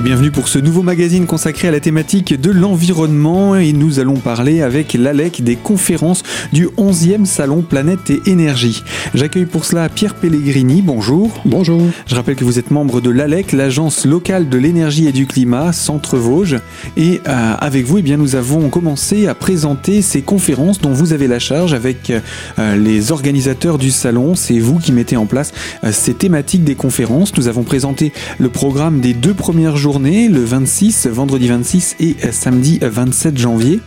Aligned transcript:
Et 0.00 0.02
bienvenue 0.02 0.30
pour 0.30 0.48
ce 0.48 0.58
nouveau 0.58 0.82
magazine 0.82 1.26
consacré 1.26 1.68
à 1.68 1.70
la 1.70 1.78
thématique 1.78 2.40
de 2.40 2.50
l'environnement 2.50 3.54
et 3.56 3.74
nous 3.74 4.00
allons 4.00 4.16
parler 4.16 4.62
avec 4.62 4.94
l'ALEC 4.94 5.44
des 5.44 5.56
conférences 5.56 6.22
du 6.54 6.68
11e 6.78 7.26
salon 7.26 7.60
Planète 7.60 8.08
et 8.08 8.22
Énergie. 8.24 8.82
J'accueille 9.12 9.44
pour 9.44 9.66
cela 9.66 9.90
Pierre 9.90 10.14
Pellegrini, 10.14 10.80
bonjour. 10.80 11.42
Bonjour. 11.44 11.82
Je 12.06 12.14
rappelle 12.14 12.36
que 12.36 12.44
vous 12.44 12.58
êtes 12.58 12.70
membre 12.70 13.02
de 13.02 13.10
l'ALEC, 13.10 13.52
l'agence 13.52 14.06
locale 14.06 14.48
de 14.48 14.56
l'énergie 14.56 15.06
et 15.06 15.12
du 15.12 15.26
climat, 15.26 15.74
Centre 15.74 16.16
Vosges. 16.16 16.56
Et 16.96 17.20
euh, 17.28 17.54
avec 17.58 17.84
vous, 17.84 17.98
eh 17.98 18.02
bien, 18.02 18.16
nous 18.16 18.36
avons 18.36 18.70
commencé 18.70 19.26
à 19.26 19.34
présenter 19.34 20.00
ces 20.00 20.22
conférences 20.22 20.80
dont 20.80 20.92
vous 20.92 21.12
avez 21.12 21.28
la 21.28 21.38
charge 21.38 21.74
avec 21.74 22.08
euh, 22.08 22.74
les 22.74 23.12
organisateurs 23.12 23.76
du 23.76 23.90
salon. 23.90 24.34
C'est 24.34 24.60
vous 24.60 24.78
qui 24.78 24.92
mettez 24.92 25.18
en 25.18 25.26
place 25.26 25.52
euh, 25.84 25.92
ces 25.92 26.14
thématiques 26.14 26.64
des 26.64 26.74
conférences. 26.74 27.36
Nous 27.36 27.48
avons 27.48 27.64
présenté 27.64 28.14
le 28.38 28.48
programme 28.48 29.00
des 29.00 29.12
deux 29.12 29.34
premières 29.34 29.76
le 29.98 30.44
26, 30.44 31.08
vendredi 31.08 31.48
26 31.48 31.96
et 31.98 32.14
samedi 32.30 32.78
27 32.80 33.36
janvier. 33.36 33.80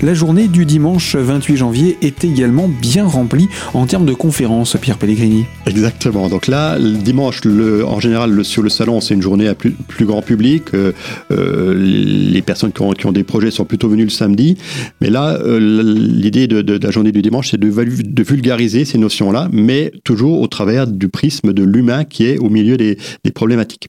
La 0.00 0.14
journée 0.14 0.48
du 0.48 0.64
dimanche 0.64 1.16
28 1.16 1.56
janvier 1.56 1.98
est 2.00 2.24
également 2.24 2.66
bien 2.68 3.04
remplie 3.04 3.48
en 3.74 3.86
termes 3.86 4.06
de 4.06 4.14
conférences, 4.14 4.76
Pierre 4.80 4.96
Pellegrini. 4.96 5.44
Exactement. 5.66 6.28
Donc 6.28 6.46
là, 6.46 6.78
le 6.78 6.96
dimanche, 6.96 7.44
le, 7.44 7.84
en 7.84 8.00
général, 8.00 8.42
sur 8.44 8.62
le 8.62 8.70
salon, 8.70 9.00
c'est 9.00 9.14
une 9.14 9.22
journée 9.22 9.48
à 9.48 9.54
plus, 9.54 9.74
grand 10.00 10.22
public. 10.22 10.64
Euh, 10.72 10.92
euh 11.30 11.74
les 11.76 12.42
personnes 12.42 12.72
qui 12.72 13.06
ont, 13.06 13.12
des 13.12 13.24
projets 13.24 13.50
sont 13.50 13.64
plutôt 13.64 13.88
venues 13.88 14.04
le 14.04 14.10
samedi. 14.10 14.56
Mais 15.00 15.10
là, 15.10 15.38
euh, 15.40 15.58
l'idée 15.60 16.46
de, 16.46 16.78
la 16.82 16.90
journée 16.90 17.12
du 17.12 17.22
dimanche, 17.22 17.50
c'est 17.50 17.60
de, 17.60 18.22
vulgariser 18.22 18.84
ces 18.84 18.98
notions-là, 18.98 19.48
mais 19.52 19.92
toujours 20.04 20.40
au 20.40 20.46
travers 20.46 20.86
du 20.86 21.08
prisme 21.08 21.52
de 21.52 21.62
l'humain 21.62 22.04
qui 22.04 22.24
est 22.24 22.38
au 22.38 22.48
milieu 22.48 22.76
des 22.76 22.96
problématiques. 23.34 23.88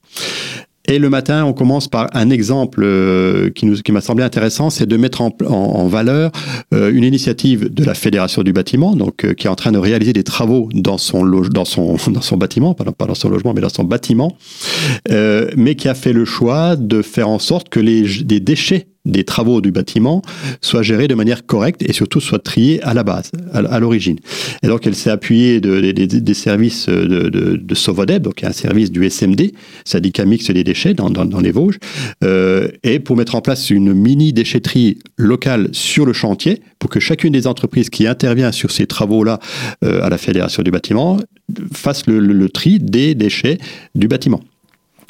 Et 0.91 0.99
le 0.99 1.09
matin, 1.09 1.45
on 1.45 1.53
commence 1.53 1.87
par 1.87 2.09
un 2.11 2.29
exemple 2.29 2.81
euh, 2.83 3.49
qui, 3.49 3.91
m'a 3.93 4.01
semblé 4.01 4.25
intéressant, 4.25 4.69
c'est 4.69 4.85
de 4.85 4.97
mettre 4.97 5.21
en, 5.21 5.87
valeur 5.87 6.33
euh, 6.73 6.91
une 6.93 7.05
initiative 7.05 7.73
de 7.73 7.85
la 7.85 7.93
Fédération 7.93 8.43
du 8.43 8.51
bâtiment, 8.51 8.93
euh, 9.23 9.33
qui 9.33 9.47
est 9.47 9.49
en 9.49 9.55
train 9.55 9.71
de 9.71 9.77
réaliser 9.77 10.11
des 10.11 10.25
travaux 10.25 10.67
dans 10.73 10.97
son, 10.97 11.23
bâtiment, 12.37 12.73
pas, 12.73 12.83
pas 12.91 13.05
dans 13.05 13.15
son 13.15 13.29
logement, 13.29 13.53
mais 13.53 13.61
dans 13.61 13.69
son 13.69 13.85
bâtiment, 13.85 14.35
mais 15.55 15.75
qui 15.75 15.87
a 15.87 15.93
fait 15.93 16.11
le 16.11 16.25
choix 16.25 16.75
de 16.75 17.01
faire 17.01 17.29
en 17.29 17.39
sorte 17.39 17.69
que 17.69 17.79
les, 17.79 18.03
les 18.03 18.41
déchets 18.41 18.87
des 19.05 19.23
travaux 19.23 19.61
du 19.61 19.71
bâtiment 19.71 20.21
soient 20.61 20.83
gérés 20.83 21.07
de 21.07 21.15
manière 21.15 21.45
correcte 21.45 21.81
et 21.81 21.93
surtout 21.93 22.21
soient 22.21 22.39
triés 22.39 22.81
à 22.83 22.93
la 22.93 23.03
base, 23.03 23.31
à, 23.53 23.79
l'origine. 23.79 24.17
Et 24.63 24.67
donc 24.67 24.85
elle 24.85 24.95
s'est 24.95 25.09
appuyée 25.09 25.59
de, 25.59 25.91
des 25.91 26.33
services 26.33 26.87
de, 26.87 27.29
de, 27.29 27.55
de 27.55 27.75
Sovodeb, 27.75 28.23
donc 28.23 28.43
un 28.43 28.51
service 28.51 28.91
du 28.91 29.09
SMD, 29.09 29.51
syndicat 29.85 30.25
mixte 30.25 30.51
des 30.51 30.63
déchets 30.63 30.93
dans, 30.93 31.09
dans, 31.09 31.39
les 31.39 31.51
Vosges, 31.51 31.79
euh, 32.23 32.67
et 32.83 32.99
pour 32.99 33.17
mettre 33.17 33.35
en 33.35 33.41
place 33.41 33.69
une 33.69 33.93
mini 33.93 34.33
déchetterie 34.33 34.99
locale 35.17 35.69
sur 35.71 36.05
le 36.05 36.13
chantier, 36.13 36.61
pour 36.79 36.89
que 36.89 36.99
chacune 36.99 37.33
des 37.33 37.47
entreprises 37.47 37.89
qui 37.89 38.07
intervient 38.07 38.51
sur 38.51 38.71
ces 38.71 38.87
travaux-là 38.87 39.39
euh, 39.83 40.03
à 40.03 40.09
la 40.09 40.17
Fédération 40.17 40.63
du 40.63 40.71
bâtiment 40.71 41.17
fasse 41.73 42.07
le, 42.07 42.49
tri 42.49 42.79
des 42.79 43.15
déchets 43.15 43.57
du 43.95 44.07
bâtiment. 44.07 44.41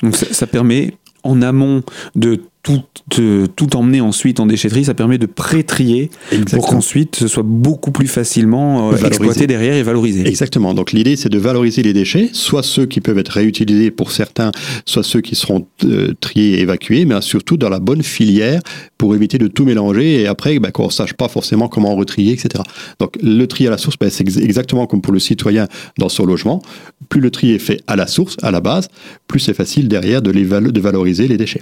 Donc 0.02 0.16
ça 0.16 0.48
permet 0.48 0.94
en 1.23 1.42
amont 1.42 1.83
de 2.16 2.42
tout, 2.64 2.84
euh, 3.20 3.48
tout 3.48 3.76
emmener 3.76 4.02
ensuite 4.02 4.40
en 4.40 4.45
déchetterie, 4.45 4.86
ça 4.86 4.94
permet 4.94 5.17
de 5.17 5.26
pré-trier 5.26 6.12
pour 6.52 6.67
qu'ensuite 6.67 7.16
ce 7.16 7.28
soit 7.28 7.44
beaucoup 7.44 7.92
plus 7.92 8.08
facilement 8.08 8.92
euh, 8.92 8.98
exploité 8.98 9.48
derrière 9.48 9.73
et 9.73 9.84
valorisé. 9.84 10.28
Exactement. 10.28 10.73
Donc 10.73 10.92
l'idée 10.92 11.16
c'est 11.16 11.30
de 11.30 11.39
valoriser 11.39 11.82
les 11.82 11.94
déchets, 11.94 12.30
soit 12.34 12.64
ceux 12.64 12.86
qui 12.86 13.02
peuvent 13.02 13.17
être 13.17 13.30
réutilisés 13.30 13.89
pour 13.89 14.11
certains, 14.11 14.52
soit 14.86 15.04
ceux 15.04 15.22
qui 15.22 15.36
seront 15.36 15.66
euh, 15.86 16.14
triés 16.20 16.60
et 16.60 16.61
évacués, 16.61 17.05
mais 17.05 17.20
surtout 17.22 17.58
dans 17.58 17.70
la 17.70 17.80
bonne 17.80 18.04
filière 18.04 18.61
pour 18.98 19.16
éviter 19.16 19.39
de 19.39 19.48
tout 19.48 19.66
mélanger 19.66 20.22
et 20.22 20.28
après 20.28 20.60
bah, 20.60 20.72
qu'on 20.72 20.86
ne 20.86 20.92
sache 20.92 21.14
pas 21.14 21.28
forcément 21.28 21.67
comment 21.67 21.95
retrier, 21.95 22.33
etc. 22.33 22.64
Donc 22.99 23.17
le 23.23 23.45
tri 23.48 23.66
à 23.66 23.72
la 23.72 23.80
source, 23.80 23.95
bah, 23.99 24.10
c'est 24.11 24.28
exactement 24.38 24.86
comme 24.86 25.02
pour 25.02 25.14
le 25.14 25.20
citoyen 25.20 25.67
dans 25.98 26.10
son 26.10 26.26
logement. 26.26 26.61
Plus 27.10 27.22
le 27.22 27.32
tri 27.32 27.52
est 27.52 27.60
fait 27.60 27.82
à 27.88 27.95
la 27.95 28.05
source, 28.05 28.38
à 28.43 28.52
la 28.52 28.61
base, 28.61 28.88
plus 29.28 29.39
c'est 29.39 29.55
facile 29.55 29.88
derrière 29.88 30.22
de, 30.22 30.30
les 30.30 30.43
val 30.43 30.72
de 30.72 30.80
valoriser 30.80 31.28
les 31.28 31.38
déchets. 31.38 31.61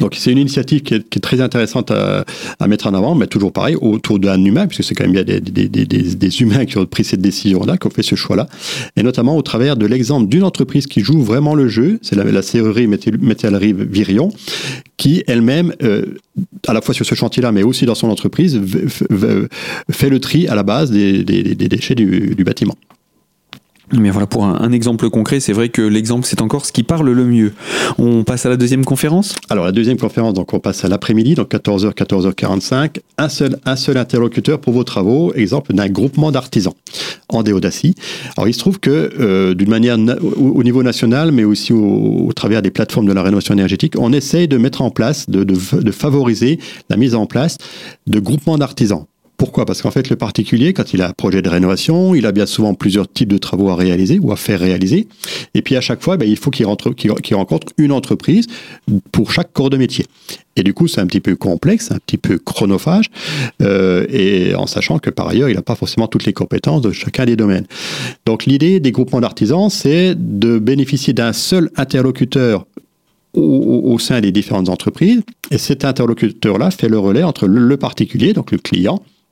Donc 0.00 0.14
c'est 0.14 0.30
une 0.30 0.38
initiative 0.38 0.82
qui 0.82 0.94
est, 0.94 1.20
très 1.20 1.40
intéressante 1.40 1.90
à, 1.90 2.24
mettre 2.68 2.86
en 2.86 2.94
avant, 2.94 3.14
mais 3.14 3.26
toujours 3.26 3.52
pareil, 3.52 3.76
autour 3.80 4.18
d'un 4.18 4.42
humain, 4.44 4.66
puisque 4.66 4.84
c'est 4.84 4.94
quand 4.94 5.04
même 5.04 5.12
bien 5.12 5.24
des, 5.24 5.40
des, 5.40 6.42
humains 6.42 6.64
qui 6.66 6.78
ont 6.78 6.86
pris 6.86 7.04
cette 7.04 7.20
décision-là, 7.20 7.76
qui 7.76 7.86
ont 7.86 7.90
fait 7.90 8.02
ce 8.02 8.14
choix-là, 8.14 8.46
et 8.96 9.02
notamment 9.02 9.36
au 9.36 9.42
travers 9.42 9.76
de 9.76 9.86
l'exemple 9.86 10.28
d'une 10.28 10.44
entreprise 10.44 10.86
qui 10.86 11.00
joue 11.00 11.22
vraiment 11.22 11.54
le 11.54 11.68
jeu, 11.68 11.98
c'est 12.02 12.16
la, 12.16 12.24
la 12.24 12.42
serrurerie 12.42 12.86
métallerie 12.86 13.72
Virion, 13.72 14.30
qui 14.96 15.24
elle-même, 15.26 15.72
euh, 15.82 16.04
à 16.66 16.72
la 16.72 16.80
fois 16.80 16.94
sur 16.94 17.06
ce 17.06 17.14
chantier-là, 17.14 17.52
mais 17.52 17.62
aussi 17.62 17.86
dans 17.86 17.94
son 17.94 18.08
entreprise, 18.08 18.60
fait 19.90 20.08
le 20.08 20.20
tri 20.20 20.46
à 20.48 20.54
la 20.54 20.62
base 20.62 20.90
des, 20.90 21.24
déchets 21.24 21.94
du 21.94 22.44
bâtiment. 22.44 22.76
Mais 23.92 24.10
voilà, 24.10 24.26
pour 24.26 24.44
un, 24.44 24.72
exemple 24.72 25.08
concret, 25.10 25.38
c'est 25.38 25.52
vrai 25.52 25.68
que 25.68 25.80
l'exemple, 25.80 26.26
c'est 26.26 26.42
encore 26.42 26.66
ce 26.66 26.72
qui 26.72 26.82
parle 26.82 27.08
le 27.08 27.24
mieux. 27.24 27.54
On 27.98 28.24
passe 28.24 28.44
à 28.44 28.48
la 28.48 28.56
deuxième 28.56 28.84
conférence? 28.84 29.36
Alors, 29.48 29.64
la 29.64 29.70
deuxième 29.70 29.96
conférence, 29.96 30.34
donc 30.34 30.52
on 30.54 30.58
passe 30.58 30.84
à 30.84 30.88
l'après-midi, 30.88 31.34
donc 31.34 31.52
14h, 31.52 31.94
14h45. 31.94 32.98
Un 33.18 33.28
seul, 33.28 33.58
un 33.64 33.76
seul 33.76 33.96
interlocuteur 33.96 34.60
pour 34.60 34.72
vos 34.72 34.82
travaux, 34.82 35.32
exemple 35.34 35.72
d'un 35.72 35.88
groupement 35.88 36.32
d'artisans 36.32 36.74
en 37.28 37.44
déodacie. 37.44 37.94
Alors, 38.36 38.48
il 38.48 38.54
se 38.54 38.58
trouve 38.58 38.80
que, 38.80 39.12
euh, 39.20 39.54
d'une 39.54 39.70
manière 39.70 39.98
au, 40.20 40.48
au, 40.48 40.64
niveau 40.64 40.82
national, 40.82 41.30
mais 41.30 41.44
aussi 41.44 41.72
au, 41.72 42.32
travers 42.34 42.62
des 42.62 42.72
plateformes 42.72 43.06
de 43.06 43.12
la 43.12 43.22
rénovation 43.22 43.54
énergétique, 43.54 43.94
on 43.98 44.12
essaye 44.12 44.48
de 44.48 44.58
mettre 44.58 44.82
en 44.82 44.90
place, 44.90 45.30
de, 45.30 45.44
de 45.44 45.92
favoriser 45.92 46.58
la 46.90 46.96
mise 46.96 47.14
en 47.14 47.26
place 47.26 47.56
de 48.08 48.18
groupements 48.18 48.58
d'artisans. 48.58 49.06
Pourquoi? 49.36 49.66
Parce 49.66 49.82
qu'en 49.82 49.90
fait, 49.90 50.08
le 50.08 50.16
particulier, 50.16 50.72
quand 50.72 50.94
il 50.94 51.02
a 51.02 51.08
un 51.08 51.12
projet 51.12 51.42
de 51.42 51.48
rénovation, 51.48 52.14
il 52.14 52.24
a 52.24 52.32
bien 52.32 52.46
souvent 52.46 52.72
plusieurs 52.74 53.10
types 53.10 53.28
de 53.28 53.38
travaux 53.38 53.68
à 53.68 53.76
réaliser 53.76 54.18
ou 54.18 54.32
à 54.32 54.36
faire 54.36 54.60
réaliser. 54.60 55.08
Et 55.54 55.60
puis 55.60 55.76
à 55.76 55.82
chaque 55.82 56.02
fois, 56.02 56.16
ben, 56.16 56.28
il 56.28 56.36
faut 56.36 56.50
qu'il 56.50 56.66
qu 56.96 57.08
qu 57.22 57.34
rencontre 57.34 57.72
une 57.76 57.92
entreprise 57.92 58.46
pour 59.12 59.32
chaque 59.32 59.52
corps 59.52 59.68
de 59.68 59.76
métier. 59.76 60.06
Et 60.56 60.62
du 60.62 60.72
coup, 60.72 60.88
c'est 60.88 61.02
un 61.02 61.06
petit 61.06 61.20
peu 61.20 61.36
complexe, 61.36 61.90
un 61.92 61.98
petit 61.98 62.16
peu 62.16 62.38
chronophage, 62.38 63.06
euh, 63.60 64.06
et 64.08 64.54
en 64.54 64.66
sachant 64.66 64.98
que 64.98 65.10
par 65.10 65.28
ailleurs, 65.28 65.50
il 65.50 65.54
n'a 65.54 65.62
pas 65.62 65.74
forcément 65.74 66.08
toutes 66.08 66.24
les 66.24 66.32
compétences 66.32 66.80
de 66.80 66.92
chacun 66.92 67.26
des 67.26 67.36
domaines. 67.36 67.66
Donc 68.24 68.46
l'idée 68.46 68.80
des 68.80 68.90
groupements 68.90 69.20
d'artisans, 69.20 69.68
c'est 69.68 70.14
de 70.16 70.58
bénéficier 70.58 71.12
d'un 71.12 71.34
seul 71.34 71.70
interlocuteur 71.76 72.66
au, 73.34 73.98
sein 73.98 74.22
des 74.22 74.32
différentes 74.32 74.70
entreprises. 74.70 75.20
Et 75.50 75.58
cet 75.58 75.84
interlocuteur-là 75.84 76.70
fait 76.70 76.88
le 76.88 76.98
relais 76.98 77.22
entre 77.22 77.46
le 77.46 77.76
particulier, 77.76 78.32
donc 78.32 78.50
le 78.50 78.56
client, 78.56 79.02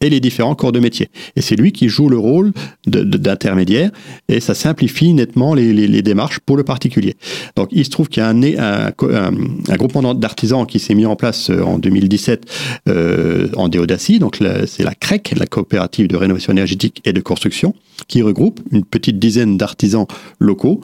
et 0.00 0.10
les 0.10 0.20
différents 0.20 0.54
corps 0.54 0.72
de 0.72 0.80
métier. 0.80 1.08
Et 1.36 1.40
c'est 1.40 1.56
lui 1.56 1.72
qui 1.72 1.88
joue 1.88 2.08
le 2.08 2.18
rôle 2.18 2.52
d'intermédiaire 2.86 3.90
et 4.28 4.40
ça 4.40 4.54
simplifie 4.54 5.12
nettement 5.14 5.54
les, 5.54 6.02
démarches 6.02 6.38
pour 6.40 6.56
le 6.56 6.62
particulier. 6.62 7.16
Donc 7.56 7.68
il 7.72 7.84
se 7.84 7.90
trouve 7.90 8.08
qu'il 8.08 8.22
y 8.22 8.26
a 8.26 8.28
un, 8.28 8.42
un, 8.42 8.88
un, 8.88 9.32
un 9.68 9.76
groupement 9.76 10.14
d'artisans 10.14 10.66
qui 10.66 10.78
s'est 10.78 10.94
mis 10.94 11.06
en 11.06 11.16
place 11.16 11.50
euh, 11.50 11.62
en 11.62 11.78
2017 11.78 12.44
euh, 12.88 13.48
en 13.56 13.68
Déodacie, 13.68 14.18
donc 14.18 14.38
c'est 14.66 14.84
la 14.84 14.94
CREC, 14.94 15.34
la 15.36 15.46
coopérative 15.46 16.08
de 16.08 16.16
rénovation 16.16 16.52
énergétique 16.52 17.02
et 17.04 17.12
de 17.12 17.20
construction, 17.20 17.74
qui 18.08 18.22
regroupe 18.22 18.60
une 18.70 18.84
petite 18.84 19.18
dizaine 19.18 19.56
d'artisans 19.56 20.06
locaux 20.38 20.80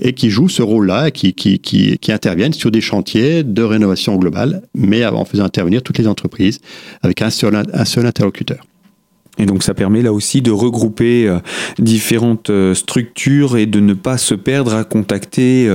et 0.00 0.12
qui 0.12 0.30
joue 0.30 0.48
ce 0.48 0.62
rôle-là, 0.62 1.10
qui, 1.10 1.32
qui, 1.34 1.58
qui, 1.58 1.98
qui 1.98 2.12
interviennent 2.12 2.52
sur 2.52 2.70
des 2.70 2.80
chantiers 2.80 3.44
de 3.44 3.62
rénovation 3.62 4.16
globale, 4.16 4.62
mais 4.74 5.04
en 5.06 5.24
faisant 5.24 5.44
intervenir 5.44 5.82
toutes 5.82 5.98
les 5.98 6.08
entreprises 6.08 6.60
avec 7.02 7.22
un 7.22 7.30
seul, 7.30 7.62
un 7.72 7.84
seul 7.84 8.06
interlocuteur. 8.06 8.65
Et 9.38 9.46
donc 9.46 9.62
ça 9.62 9.74
permet 9.74 10.02
là 10.02 10.12
aussi 10.12 10.42
de 10.42 10.50
regrouper 10.50 11.28
euh, 11.28 11.38
différentes 11.78 12.50
euh, 12.50 12.74
structures 12.74 13.56
et 13.56 13.66
de 13.66 13.80
ne 13.80 13.94
pas 13.94 14.18
se 14.18 14.34
perdre 14.34 14.74
à 14.74 14.84
contacter 14.84 15.68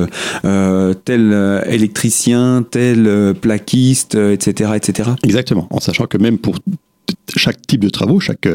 euh, 0.45 0.93
tel 0.93 1.63
électricien, 1.67 2.65
tel 2.69 3.35
plaquiste, 3.39 4.15
etc., 4.15 4.71
etc. 4.75 5.11
Exactement, 5.23 5.67
en 5.69 5.79
sachant 5.79 6.05
que 6.05 6.17
même 6.17 6.37
pour 6.37 6.57
chaque 7.35 7.65
type 7.67 7.81
de 7.81 7.89
travaux, 7.89 8.19
chaque, 8.19 8.47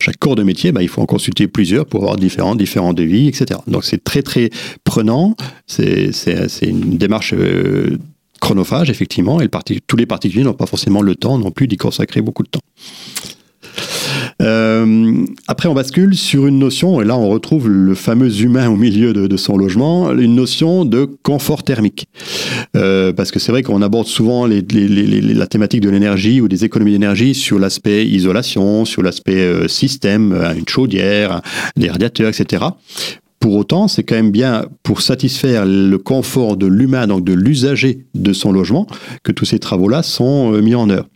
chaque 0.00 0.18
corps 0.18 0.36
de 0.36 0.42
métier, 0.42 0.72
bah, 0.72 0.82
il 0.82 0.88
faut 0.88 1.02
en 1.02 1.06
consulter 1.06 1.48
plusieurs 1.48 1.86
pour 1.86 2.02
avoir 2.02 2.16
différents, 2.16 2.54
différents 2.54 2.92
devis, 2.92 3.28
etc. 3.28 3.60
Donc 3.66 3.84
c'est 3.84 4.02
très 4.02 4.22
très 4.22 4.50
prenant, 4.84 5.36
c'est 5.66 6.10
une 6.62 6.98
démarche 6.98 7.34
chronophage, 8.42 8.90
effectivement, 8.90 9.40
et 9.40 9.48
tous 9.86 9.96
les 9.96 10.06
particuliers 10.06 10.42
n'ont 10.42 10.52
pas 10.52 10.66
forcément 10.66 11.00
le 11.00 11.14
temps 11.14 11.38
non 11.38 11.52
plus 11.52 11.68
d'y 11.68 11.76
consacrer 11.76 12.20
beaucoup 12.22 12.42
de 12.42 12.48
temps. 12.48 12.60
Euh, 14.42 15.24
après, 15.46 15.68
on 15.68 15.74
bascule 15.74 16.16
sur 16.16 16.46
une 16.46 16.58
notion, 16.58 17.00
et 17.00 17.04
là 17.04 17.16
on 17.16 17.28
retrouve 17.28 17.68
le 17.68 17.94
fameux 17.94 18.40
humain 18.40 18.68
au 18.68 18.76
milieu 18.76 19.12
de, 19.12 19.36
son 19.36 19.56
logement, 19.56 20.12
une 20.12 20.34
notion 20.34 20.84
de 20.84 21.08
confort 21.22 21.62
thermique. 21.62 22.08
Euh, 22.76 23.12
parce 23.12 23.30
que 23.30 23.38
c'est 23.38 23.52
vrai 23.52 23.62
qu'on 23.62 23.82
aborde 23.82 24.06
souvent 24.06 24.46
la 24.46 25.46
thématique 25.46 25.80
de 25.80 25.90
l'énergie 25.90 26.40
ou 26.40 26.48
des 26.48 26.64
économies 26.64 26.92
d'énergie 26.92 27.34
sur 27.34 27.58
l'aspect 27.58 28.06
isolation, 28.06 28.84
sur 28.84 29.02
l'aspect 29.02 29.40
euh, 29.40 29.68
système, 29.68 30.32
une 30.56 30.68
chaudière, 30.68 31.40
des 31.76 31.88
radiateurs, 31.88 32.28
etc 32.28 32.64
Pour 33.38 33.54
autant, 33.56 33.88
c'est 33.88 34.02
quand 34.02 34.16
même 34.16 34.30
bien 34.30 34.66
pour 34.82 35.02
satisfaire 35.02 35.64
le 35.66 35.96
confort 35.98 36.56
de 36.56 36.66
l'humain, 36.66 37.06
donc 37.06 37.24
de 37.24 37.32
l'usager 37.32 38.06
de 38.14 38.32
son 38.32 38.52
logement, 38.52 38.86
que 39.22 39.32
tous 39.32 39.44
ces 39.44 39.58
travaux-là 39.58 40.02
sont 40.02 40.52
mis 40.62 40.74
en 40.74 40.90
œuvre. 40.90 41.06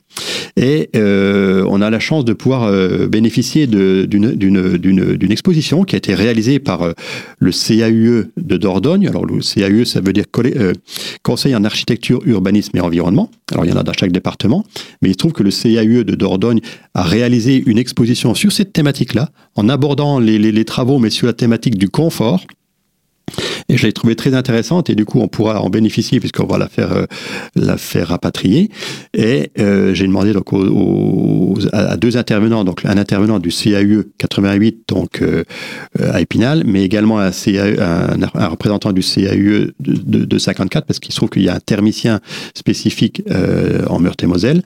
Et 0.56 0.88
euh, 0.96 1.64
on 1.68 1.82
a 1.82 1.90
la 1.90 2.00
chance 2.00 2.24
de 2.24 2.32
pouvoir 2.32 2.64
euh, 2.64 3.06
bénéficier 3.06 3.66
d'une 3.66 5.30
exposition 5.30 5.84
qui 5.84 5.96
a 5.96 5.98
été 5.98 6.14
réalisée 6.14 6.58
par 6.58 6.82
euh, 6.82 6.92
le 7.38 7.50
CAUE 7.50 8.30
de 8.36 8.56
Dordogne. 8.56 9.06
Alors 9.06 9.26
le 9.26 9.40
CAUE, 9.40 9.84
ça 9.84 10.00
veut 10.00 10.12
dire 10.12 10.24
Conseil 11.22 11.54
en 11.54 11.64
architecture, 11.64 12.20
urbanisme 12.24 12.76
et 12.76 12.80
environnement. 12.80 13.30
Alors 13.52 13.64
il 13.66 13.70
y 13.70 13.72
en 13.72 13.76
a 13.76 13.82
dans 13.82 13.92
chaque 13.92 14.12
département, 14.12 14.64
mais 15.02 15.10
il 15.10 15.12
se 15.12 15.18
trouve 15.18 15.32
que 15.32 15.42
le 15.42 15.50
CAUE 15.50 16.04
de 16.04 16.14
Dordogne 16.14 16.60
a 16.94 17.02
réalisé 17.02 17.62
une 17.66 17.78
exposition 17.78 18.34
sur 18.34 18.52
cette 18.52 18.72
thématique-là, 18.72 19.30
en 19.56 19.68
abordant 19.68 20.18
les 20.18 20.64
travaux, 20.64 20.98
mais 20.98 21.10
sur 21.10 21.26
la 21.26 21.32
thématique 21.32 21.76
du 21.76 21.88
confort. 21.88 22.40
Et 23.68 23.76
je 23.76 23.86
l'ai 23.86 23.92
trouvée 23.92 24.14
très 24.14 24.34
intéressante 24.34 24.90
et 24.90 24.94
du 24.94 25.04
coup 25.04 25.20
on 25.20 25.28
pourra 25.28 25.60
en 25.60 25.70
bénéficier 25.70 26.20
puisqu'on 26.20 26.46
va 26.46 26.58
la 26.58 26.68
faire 26.68 26.92
euh, 26.92 27.06
la 27.56 27.76
faire 27.76 28.08
rapatrier. 28.08 28.70
Et 29.12 29.50
euh, 29.58 29.92
j'ai 29.92 30.06
demandé 30.06 30.32
donc 30.32 30.50
à, 31.72 31.96
deux 31.96 32.16
intervenants, 32.16 32.64
donc 32.64 32.84
un 32.84 32.96
intervenant 32.96 33.38
du 33.38 33.48
CAUE 33.48 34.04
88 34.18 34.84
donc 34.88 35.20
euh, 35.20 35.42
à 36.00 36.20
Épinal, 36.20 36.62
mais 36.64 36.84
également 36.84 37.18
un, 37.18 37.30
un, 37.30 38.46
représentant 38.46 38.92
du 38.92 39.02
CAUE 39.02 39.72
de, 39.80 40.38
54 40.38 40.86
parce 40.86 41.00
qu'il 41.00 41.12
se 41.12 41.16
trouve 41.16 41.30
qu'il 41.30 41.42
y 41.42 41.48
a 41.48 41.54
un 41.54 41.60
thermicien 41.60 42.20
spécifique 42.54 43.22
en 43.88 43.98
Meurthe-et-Moselle. 43.98 44.62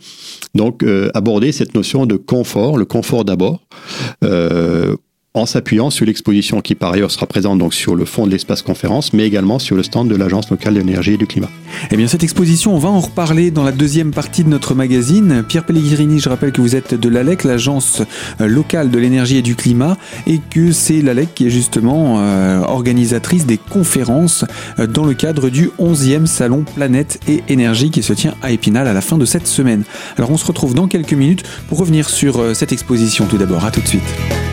Donc 0.55 0.85
aborder 1.15 1.53
cette 1.53 1.75
notion 1.75 2.07
de 2.07 2.17
confort, 2.17 2.77
le 2.77 2.85
confort 2.85 3.25
d'abord 3.25 3.62
en 5.32 5.47
s'appuyant 5.47 5.91
sur 5.91 6.06
l'exposition 6.06 6.61
qui 6.61 6.75
par 6.75 6.93
ailleurs 6.93 7.12
sera 7.12 7.27
présente 7.27 7.59
donc 7.59 7.73
sur 7.73 7.94
le 7.94 8.05
fond 8.05 8.27
de 8.27 8.32
l'espace 8.32 8.62
conférence, 8.62 9.12
mais 9.12 9.25
également 9.25 9.61
sur 9.61 9.77
le 9.77 9.85
stand 9.85 10.09
de 10.09 10.17
l'Agence 10.17 10.50
locale 10.50 10.75
de 10.75 10.81
l'énergie 10.81 11.12
et 11.12 11.17
du 11.17 11.29
climat. 11.29 11.49
Eh 11.93 11.97
bien 11.97 12.09
cette 12.09 12.25
exposition, 12.25 12.75
on 12.75 12.79
va 12.79 12.88
en 12.88 12.99
reparler 12.99 13.53
dans 13.53 13.62
la 13.62 13.71
deuxième 13.71 14.11
partie 14.11 14.43
de 14.43 14.49
notre 14.49 14.75
magazine. 14.75 15.44
Pierre 15.47 15.65
Pellegrini, 15.65 16.19
je 16.19 16.29
rappelle 16.29 16.50
que 16.50 16.61
vous 16.61 16.75
êtes 16.75 16.94
de 16.94 17.09
l'ALEC, 17.09 17.44
l'Agence 17.44 18.03
euh, 18.41 18.49
locale 18.49 18.91
de 18.91 18.99
l'énergie 18.99 19.37
et 19.37 19.43
du 19.43 19.55
climat, 19.55 19.97
et 20.27 20.41
que 20.50 20.73
c'est 20.73 21.00
l'ALEC 21.00 21.33
qui 21.33 21.47
est 21.47 21.50
justement 21.50 22.17
euh, 22.19 22.62
organisatrice 22.62 23.47
des 23.47 23.59
conférences 23.59 24.44
euh, 24.81 24.88
dans 24.88 25.05
le 25.05 25.15
cadre 25.15 25.49
du 25.49 25.71
11e 25.79 26.26
Salon 26.26 26.65
Planète 26.75 27.21
et 27.29 27.44
Énergie 27.49 27.93
qui 27.93 28.03
se 28.03 28.12
tient 28.12 28.35
à 28.43 28.50
Épinal 28.50 28.88
à 28.88 28.93
la 28.93 29.00
fin 29.00 29.17
de 29.17 29.25
cette 29.25 29.47
semaine. 29.47 29.85
Alors 30.17 30.33
on 30.33 30.37
se 30.37 30.44
retrouve 30.44 30.75
dans 30.75 30.88
quelques 30.88 31.12
minutes 31.12 31.44
pour 31.69 31.79
revenir 31.79 32.09
sur 32.09 32.56
cette 32.56 32.73
exposition 32.73 33.26
tout 33.26 33.38
d'abord. 33.38 33.65
À 33.65 33.71
tout 33.71 33.81
de 33.81 33.87
suite. 33.87 34.50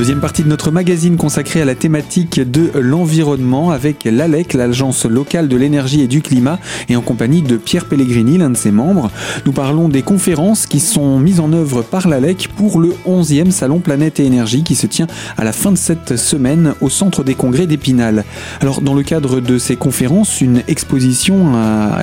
Deuxième 0.00 0.20
partie 0.20 0.42
de 0.42 0.48
notre 0.48 0.70
magazine 0.70 1.18
consacrée 1.18 1.60
à 1.60 1.66
la 1.66 1.74
thématique 1.74 2.40
de 2.40 2.70
l'environnement 2.74 3.70
avec 3.70 4.04
l'ALEC, 4.04 4.54
l'Agence 4.54 5.04
locale 5.04 5.46
de 5.46 5.58
l'énergie 5.58 6.00
et 6.00 6.06
du 6.06 6.22
climat, 6.22 6.58
et 6.88 6.96
en 6.96 7.02
compagnie 7.02 7.42
de 7.42 7.58
Pierre 7.58 7.84
Pellegrini, 7.84 8.38
l'un 8.38 8.48
de 8.48 8.56
ses 8.56 8.70
membres. 8.70 9.10
Nous 9.44 9.52
parlons 9.52 9.90
des 9.90 10.00
conférences 10.00 10.66
qui 10.66 10.80
sont 10.80 11.18
mises 11.18 11.38
en 11.38 11.52
œuvre 11.52 11.82
par 11.82 12.08
l'ALEC 12.08 12.48
pour 12.56 12.80
le 12.80 12.94
11e 13.06 13.50
Salon 13.50 13.80
Planète 13.80 14.20
et 14.20 14.24
Énergie 14.24 14.62
qui 14.62 14.74
se 14.74 14.86
tient 14.86 15.06
à 15.36 15.44
la 15.44 15.52
fin 15.52 15.70
de 15.70 15.76
cette 15.76 16.16
semaine 16.16 16.72
au 16.80 16.88
Centre 16.88 17.22
des 17.22 17.34
Congrès 17.34 17.66
d'Épinal. 17.66 18.24
Alors, 18.62 18.80
dans 18.80 18.94
le 18.94 19.02
cadre 19.02 19.40
de 19.40 19.58
ces 19.58 19.76
conférences, 19.76 20.40
une 20.40 20.62
exposition 20.66 21.52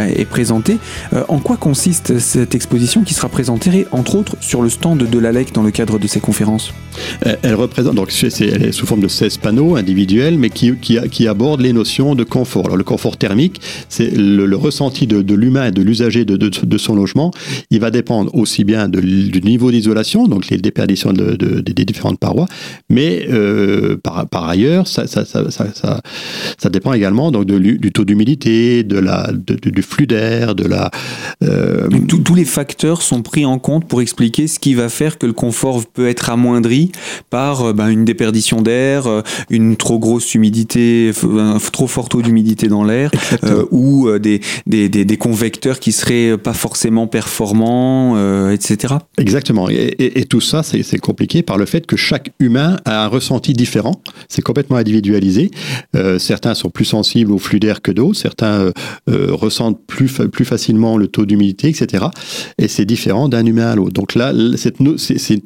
est 0.08 0.30
présentée. 0.30 0.78
Euh, 1.14 1.24
en 1.30 1.40
quoi 1.40 1.58
consiste 1.58 2.20
cette 2.20 2.54
exposition 2.54 3.02
qui 3.02 3.16
sera 3.16 3.28
présentée, 3.28 3.88
entre 3.92 4.14
autres, 4.14 4.36
sur 4.40 4.62
le 4.62 4.70
stand 4.70 5.00
de 5.00 5.18
l'ALEC 5.18 5.52
dans 5.52 5.64
le 5.64 5.72
cadre 5.72 5.98
de 5.98 6.06
ces 6.06 6.20
conférences? 6.20 6.74
Euh, 7.26 7.36
Elle 7.42 7.56
représente 7.56 7.87
donc 7.94 8.12
c'est 8.12 8.72
sous 8.72 8.86
forme 8.86 9.02
de 9.02 9.08
16 9.08 9.38
panneaux 9.38 9.76
individuels, 9.76 10.38
mais 10.38 10.50
qui, 10.50 10.74
qui, 10.78 11.28
abordent 11.28 11.62
les 11.62 11.74
notions 11.74 12.16
de 12.16 12.24
confort. 12.24 12.66
Alors 12.66 12.78
le 12.78 12.84
confort 12.84 13.18
thermique, 13.18 13.62
c'est 13.90 14.10
le, 14.16 14.56
ressenti 14.56 15.08
de, 15.08 15.34
l'humain 15.34 15.68
et 15.68 15.72
de 15.72 15.82
l'usager 15.82 16.26
de, 16.26 16.78
son 16.78 16.96
logement. 16.96 17.32
Il 17.70 17.80
va 17.80 17.92
dépendre 17.92 18.34
aussi 18.36 18.64
bien 18.64 18.88
du 18.90 19.42
niveau 19.42 19.72
d'isolation, 19.72 20.28
donc 20.28 20.50
les 20.50 20.58
déperditions 20.58 21.14
des 21.14 21.86
différentes 21.86 22.20
parois, 22.20 22.48
mais 22.90 23.28
euh, 23.30 23.98
par, 23.98 24.50
ailleurs, 24.50 24.88
ça, 24.88 25.06
ça, 25.08 26.70
dépend 26.70 26.94
également 26.94 27.32
donc 27.32 27.46
du 27.46 27.92
taux 27.92 28.06
d'humidité, 28.06 28.84
de 28.84 28.98
du 29.70 29.82
flux 29.82 30.08
d'air, 30.08 30.56
de 30.56 30.66
la... 30.66 30.92
Euh, 31.44 31.88
tous 32.08 32.36
les 32.36 32.46
facteurs 32.46 33.02
sont 33.02 33.22
pris 33.22 33.46
en 33.46 33.60
compte 33.60 33.88
pour 33.88 34.02
expliquer 34.02 34.48
ce 34.48 34.60
qui 34.60 34.74
va 34.74 34.90
faire 34.90 35.18
que 35.18 35.26
le 35.26 35.34
confort 35.34 35.86
peut 35.86 36.08
être 36.08 36.30
amoindri 36.30 36.92
par 37.30 37.74
euh, 37.78 37.88
ben, 37.88 37.90
une 37.90 38.06
déperdition 38.06 38.62
d'air, 38.62 39.08
euh, 39.08 39.22
une 39.50 39.76
trop 39.78 40.00
grosse 40.00 40.36
humidité, 40.36 41.12
un 41.24 41.58
trop 41.72 41.88
fort 41.88 42.10
taux 42.10 42.22
d'humidité 42.22 42.68
dans 42.68 42.84
l'air, 42.84 43.12
euh, 43.44 43.66
ou 43.72 44.10
des, 44.20 44.42
des, 44.66 44.90
des, 44.90 45.18
convecteurs 45.18 45.80
qui 45.80 45.92
seraient 45.92 46.38
pas 46.38 46.54
forcément 46.54 47.08
performants, 47.08 48.18
etc. 48.52 48.96
Exactement. 49.18 49.70
Et, 49.70 50.20
et, 50.20 50.26
tout 50.26 50.42
ça, 50.42 50.64
c'est 50.64 50.98
compliqué 51.00 51.42
par 51.42 51.58
le 51.58 51.66
fait 51.66 51.86
que 51.86 51.96
chaque 51.96 52.32
humain 52.40 52.78
a 52.86 53.06
un 53.06 53.08
ressenti 53.08 53.54
différent. 53.54 54.02
C'est 54.30 54.42
complètement 54.42 54.78
individualisé. 54.78 55.52
certains 56.20 56.54
sont 56.54 56.70
plus 56.70 56.86
sensibles 56.86 57.32
au 57.32 57.38
flux 57.38 57.60
d'air 57.60 57.82
que 57.82 57.92
d'autres. 57.92 58.18
Certains 58.18 58.72
ressentent 59.08 59.80
plus, 59.88 60.12
plus 60.32 60.46
facilement 60.46 60.98
le 60.98 61.08
taux 61.08 61.26
d'humidité, 61.26 61.70
etc. 61.70 62.06
Et 62.58 62.68
c'est 62.68 62.86
différent 62.86 63.30
d'un 63.30 63.46
humain 63.46 63.68
à 63.68 63.76
l'autre. 63.76 63.94
Donc 63.94 64.16
là, 64.16 64.34
cette 64.56 64.78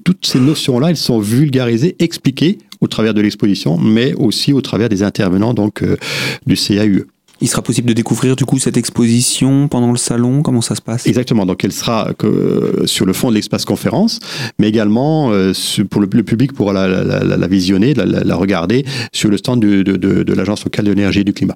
toutes 0.03 0.25
ces 0.25 0.39
notions-là, 0.39 0.89
elles 0.89 0.97
sont 0.97 1.19
vulgarisées, 1.19 1.95
expliqué 2.21 2.59
au 2.81 2.87
travers 2.87 3.13
de 3.13 3.21
l'exposition, 3.21 3.77
mais 3.77 4.13
aussi 4.13 4.53
au 4.53 4.61
travers 4.61 4.89
des 4.89 5.03
intervenants 5.03 5.53
donc 5.53 5.81
euh, 5.81 5.97
du 6.45 6.55
CAUE. 6.55 7.05
Il 7.43 7.47
sera 7.47 7.63
possible 7.63 7.87
de 7.87 7.93
découvrir 7.93 8.35
du 8.35 8.45
coup 8.45 8.59
cette 8.59 8.77
exposition 8.77 9.67
pendant 9.67 9.91
le 9.91 9.97
salon? 9.97 10.43
Comment 10.43 10.61
ça 10.61 10.75
se 10.75 10.81
passe? 10.81 11.07
Exactement. 11.07 11.47
Donc 11.47 11.63
elle 11.63 11.71
sera 11.71 12.13
que, 12.15 12.83
sur 12.85 13.07
le 13.07 13.13
fond 13.13 13.29
de 13.31 13.35
l'espace 13.35 13.65
conférence, 13.65 14.19
mais 14.59 14.69
également 14.69 15.31
euh, 15.31 15.53
pour 15.89 16.01
le, 16.01 16.07
public 16.07 16.53
pourra 16.53 16.87
la, 16.87 17.47
visionner, 17.47 17.95
la, 17.95 18.35
regarder 18.35 18.85
sur 19.11 19.31
le 19.31 19.37
stand 19.37 19.59
de, 19.59 19.81
de 19.81 20.33
l'Agence 20.33 20.63
locale 20.63 20.85
de 20.85 20.91
l'énergie 20.91 21.21
et 21.21 21.23
du 21.23 21.33
climat 21.33 21.55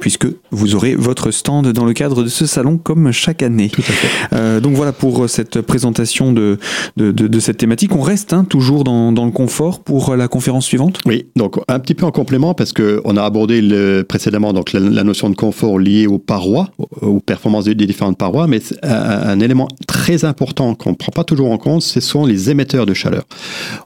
puisque 0.00 0.26
vous 0.50 0.74
aurez 0.74 0.94
votre 0.94 1.30
stand 1.30 1.72
dans 1.72 1.84
le 1.84 1.92
cadre 1.92 2.24
de 2.24 2.28
ce 2.28 2.46
salon 2.46 2.78
comme 2.78 3.12
chaque 3.12 3.42
année. 3.42 3.68
Tout 3.68 3.82
à 3.82 3.92
fait. 3.92 4.34
Euh, 4.34 4.60
donc 4.60 4.74
voilà 4.74 4.92
pour 4.92 5.28
cette 5.28 5.60
présentation 5.60 6.32
de, 6.32 6.58
de, 6.96 7.12
de, 7.12 7.40
cette 7.40 7.58
thématique. 7.58 7.94
On 7.94 8.00
reste 8.00 8.32
hein, 8.32 8.44
toujours 8.44 8.82
dans, 8.82 9.12
dans, 9.12 9.26
le 9.26 9.30
confort 9.30 9.80
pour 9.80 10.16
la 10.16 10.28
conférence 10.28 10.64
suivante 10.64 10.98
Oui, 11.06 11.26
donc 11.36 11.56
un 11.68 11.78
petit 11.78 11.94
peu 11.94 12.06
en 12.06 12.10
complément 12.10 12.54
parce 12.54 12.72
qu'on 12.72 13.16
a 13.16 13.22
abordé 13.22 13.60
le, 13.60 14.02
précédemment 14.02 14.52
donc 14.52 14.72
la, 14.72 15.04
notion 15.04 15.30
de 15.30 15.36
confort 15.36 15.78
liée 15.78 16.06
aux 16.06 16.18
parois, 16.18 16.70
aux 17.02 17.20
performances 17.20 17.64
des, 17.64 17.74
différentes 17.74 18.18
parois, 18.18 18.46
mais 18.46 18.60
un, 18.82 19.38
élément 19.40 19.68
très 19.86 20.24
important 20.24 20.74
qu'on 20.74 20.90
ne 20.90 20.96
prend 20.96 21.12
pas 21.12 21.24
toujours 21.24 21.50
en 21.50 21.58
compte, 21.58 21.82
ce 21.82 22.00
sont 22.00 22.24
les 22.24 22.50
émetteurs 22.50 22.86
de 22.86 22.94
chaleur. 22.94 23.24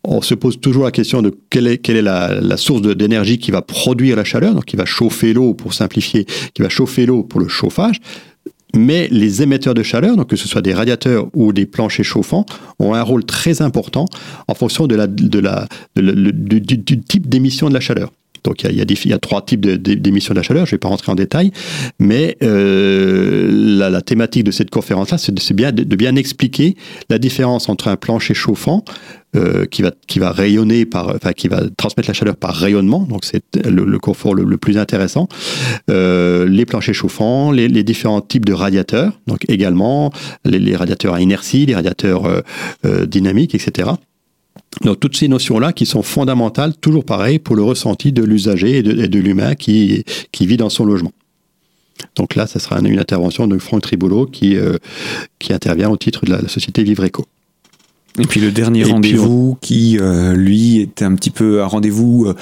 On 0.05 0.23
se 0.23 0.35
pose 0.35 0.61
toujours 0.61 0.85
la 0.85 0.91
question 0.91 1.23
de 1.23 1.37
quelle 1.51 1.67
est, 1.67 1.79
quelle 1.79 1.97
est 1.97 2.03
la, 2.03 2.41
la 2.41 2.57
source 2.57 2.83
d'énergie 2.83 3.39
qui 3.39 3.51
va 3.51 3.63
produire 3.63 4.17
la 4.17 4.25
chaleur, 4.25 4.55
donc 4.55 4.65
qui 4.65 4.77
va 4.77 4.85
chauffer 4.85 5.33
l'eau 5.33 5.55
pour 5.55 5.75
simplifier 5.75 6.04
qui 6.09 6.63
va 6.63 6.69
chauffer 6.69 7.07
l'eau 7.07 7.23
pour 7.23 7.41
le 7.41 7.49
chauffage. 7.49 8.01
Mais 8.75 9.09
les 9.11 9.43
émetteurs 9.43 9.75
de 9.75 9.83
chaleur, 9.83 10.17
donc 10.17 10.29
que 10.29 10.37
ce 10.37 10.49
soit 10.49 10.63
des 10.63 10.75
radiateurs 10.75 11.29
ou 11.33 11.53
des 11.53 11.65
planchers 11.65 12.05
chauffants, 12.05 12.45
ont 12.81 12.95
un 12.95 13.03
rôle 13.03 13.25
très 13.25 13.63
important 13.63 14.07
en 14.49 14.55
fonction 14.55 14.87
du, 14.89 14.97
type 17.09 17.29
d'émission 17.29 17.69
de 17.69 17.75
la 17.75 17.81
chaleur. 17.81 18.11
Donc 18.45 18.63
il 18.63 18.77
y, 18.77 18.81
a, 18.81 18.85
il, 18.85 19.11
y 19.11 19.13
a 19.13 19.19
trois 19.19 19.43
types 19.43 19.61
d'émissions 19.61 20.35
de, 20.35 20.39
la 20.39 20.43
chaleur, 20.43 20.67
je 20.67 20.71
ne 20.71 20.75
vais 20.77 20.81
pas 20.81 20.89
rentrer 20.89 21.11
en 21.11 21.15
détail, 21.15 21.51
mais 21.99 22.37
euh, 22.43 23.51
la, 23.51 24.03
thématique 24.03 24.45
de 24.45 24.51
cette 24.51 24.71
conférence-là, 24.71 25.19
c'est 25.19 25.55
bien, 25.55 25.73
de 25.73 25.97
bien 25.97 26.15
expliquer 26.17 26.77
la 27.09 27.19
différence 27.19 27.69
entre 27.69 27.89
un 27.89 27.97
plancher 27.97 28.35
chauffant, 28.35 28.85
euh, 29.37 29.67
qui 29.67 29.83
va 29.83 29.91
qui 30.07 30.21
va 30.21 30.31
rayonner 30.31 30.87
par, 30.87 31.09
enfin 31.09 31.33
qui 31.33 31.49
va 31.49 31.63
transmettre 31.77 32.09
la 32.09 32.15
chaleur 32.15 32.37
par 32.37 32.55
rayonnement. 32.55 33.01
Donc 33.01 33.25
c'est 33.25 33.43
le, 33.67 33.99
confort 33.99 34.33
le, 34.33 34.57
plus 34.57 34.79
intéressant. 34.79 35.27
Euh, 35.91 36.47
les 36.47 36.65
planchers 36.65 36.95
chauffants, 36.95 37.51
les, 37.51 37.69
différents 37.83 38.21
types 38.21 38.45
de 38.45 38.53
radiateurs, 38.53 39.19
donc 39.27 39.45
également 39.49 40.13
les, 40.45 40.77
radiateurs 40.77 41.15
à 41.15 41.21
inertie, 41.21 41.67
les 41.67 41.75
radiateurs 41.75 42.27
euh, 42.85 43.07
dynamiques, 43.07 43.57
etc. 43.57 43.91
Donc 44.83 45.01
toutes 45.01 45.17
ces 45.17 45.29
notions-là 45.29 45.73
qui 45.73 45.87
sont 45.87 46.03
fondamentales, 46.03 46.77
toujours 46.77 47.05
pareil, 47.05 47.39
pour 47.39 47.57
le 47.57 47.63
ressenti 47.63 48.13
de 48.13 48.23
l'usager 48.23 48.79
et 48.79 48.83
de, 48.83 49.19
l'humain 49.19 49.55
qui, 49.55 50.05
qui 50.33 50.47
vit 50.47 50.57
dans 50.57 50.71
son 50.71 50.85
logement. 50.85 51.13
Donc 52.17 52.35
là, 52.35 52.47
ça 52.47 52.59
sera 52.59 52.81
une, 52.81 52.99
intervention 52.99 53.47
de 53.47 53.57
Franck 53.59 53.83
Tribolo 53.83 54.27
qui, 54.27 54.57
qui 55.39 55.53
intervient 55.53 55.91
au 55.91 55.97
titre 55.97 56.27
de 56.27 56.33
la, 56.33 56.49
société 56.49 56.83
Vivreco. 56.83 57.25
Et 58.21 58.27
puis 58.27 58.41
le 58.41 58.53
dernier 58.53 58.85
rendez-vous 58.85 59.59
qui, 59.61 59.99
euh, 59.99 60.35
lui, 60.35 60.79
est 60.81 61.03
un 61.03 61.17
petit 61.17 61.31
peu 61.31 61.63
un 61.63 61.67
rendez-vous 61.67 62.27
euh, 62.27 62.35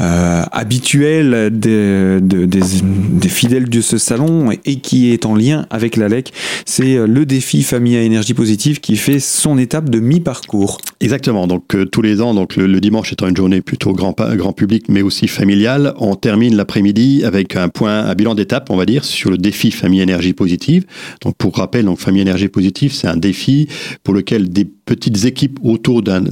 euh, 0.00 0.42
habituel 0.52 1.50
des, 1.52 2.18
des, 2.22 3.28
fidèles 3.28 3.68
de 3.68 3.80
ce 3.82 3.98
salon 3.98 4.50
et, 4.64 4.76
qui 4.76 5.12
est 5.12 5.26
en 5.26 5.34
lien 5.34 5.66
avec 5.68 5.96
l'ALEC, 5.96 6.32
c'est 6.64 7.06
le 7.06 7.26
défi 7.26 7.62
Famille 7.62 7.96
à 7.96 8.02
énergie 8.02 8.32
positive 8.32 8.80
qui 8.80 8.96
fait 8.96 9.20
son 9.20 9.58
étape 9.58 9.90
de 9.90 10.00
mi-parcours. 10.00 10.78
Exactement. 11.00 11.46
Donc 11.46 11.76
tous 11.92 12.02
les 12.02 12.20
ans, 12.20 12.34
donc 12.34 12.56
le, 12.56 12.80
dimanche 12.80 13.12
étant 13.12 13.28
une 13.28 13.36
journée 13.36 13.60
plutôt 13.60 13.92
grand, 13.92 14.16
grand 14.18 14.52
public, 14.52 14.86
mais 14.88 15.02
aussi 15.02 15.28
familiale, 15.28 15.94
on 15.98 16.16
termine 16.16 16.56
l'après-midi 16.56 17.22
avec 17.24 17.54
un 17.54 17.68
point, 17.68 18.06
un 18.06 18.14
bilan 18.16 18.34
d'étape, 18.34 18.68
on 18.70 18.76
va 18.76 18.84
dire, 18.84 19.04
sur 19.04 19.30
le 19.30 19.38
défi 19.38 19.70
Famille 19.70 20.00
énergie 20.00 20.32
positive. 20.32 20.86
Donc 21.22 21.36
pour 21.36 21.54
rappel, 21.56 21.84
donc 21.84 22.00
Famille 22.00 22.22
énergie 22.22 22.48
positive, 22.48 22.92
c'est 22.92 23.06
un 23.06 23.16
défi 23.16 23.68
pour 24.02 24.12
lequel 24.12 24.48
des 24.48 24.64
petites 24.64 25.24
équipes 25.24 25.60
autour 25.62 26.02
d'un 26.02 26.24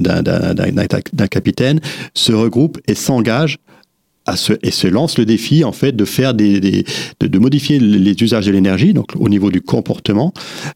capitaine 1.31 1.79
se 2.13 2.33
regroupent 2.33 2.79
et 2.87 2.95
s'engagent 2.95 3.59
et 4.61 4.71
se 4.71 4.87
lance 4.87 5.17
le 5.17 5.25
défi 5.25 5.63
en 5.63 5.71
fait 5.71 5.95
de 5.95 6.05
faire 6.05 6.33
des, 6.33 6.59
de, 6.59 7.39
modifier 7.39 7.79
les 7.79 8.11
usages 8.21 8.45
de 8.45 8.51
l'énergie 8.51 8.93
donc 8.93 9.11
au 9.15 9.29
niveau 9.29 9.51
du 9.51 9.61
comportement 9.61 10.33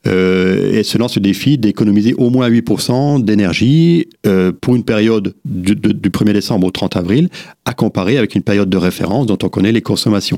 euh, 0.08 0.79
et 0.79 0.84
se 0.84 0.98
lance 0.98 1.15
le 1.15 1.22
défi 1.22 1.58
d'économiser 1.58 2.13
au 2.13 2.29
moins 2.29 2.50
8% 2.50 3.24
d'énergie 3.24 4.08
euh, 4.25 4.51
pour 4.60 4.75
une 4.75 4.84
période 4.84 5.34
du, 5.46 5.75
1er 5.75 6.34
décembre 6.34 6.67
au 6.67 6.72
30 6.72 6.96
avril 6.96 7.29
à 7.65 7.74
comparer 7.74 8.17
avec 8.17 8.36
une 8.36 8.41
période 8.41 8.70
de 8.70 8.77
référence 8.77 9.25
dont 9.25 9.38
on 9.43 9.50
connaît 9.50 9.72
les 9.72 9.81
consommations. 9.81 10.38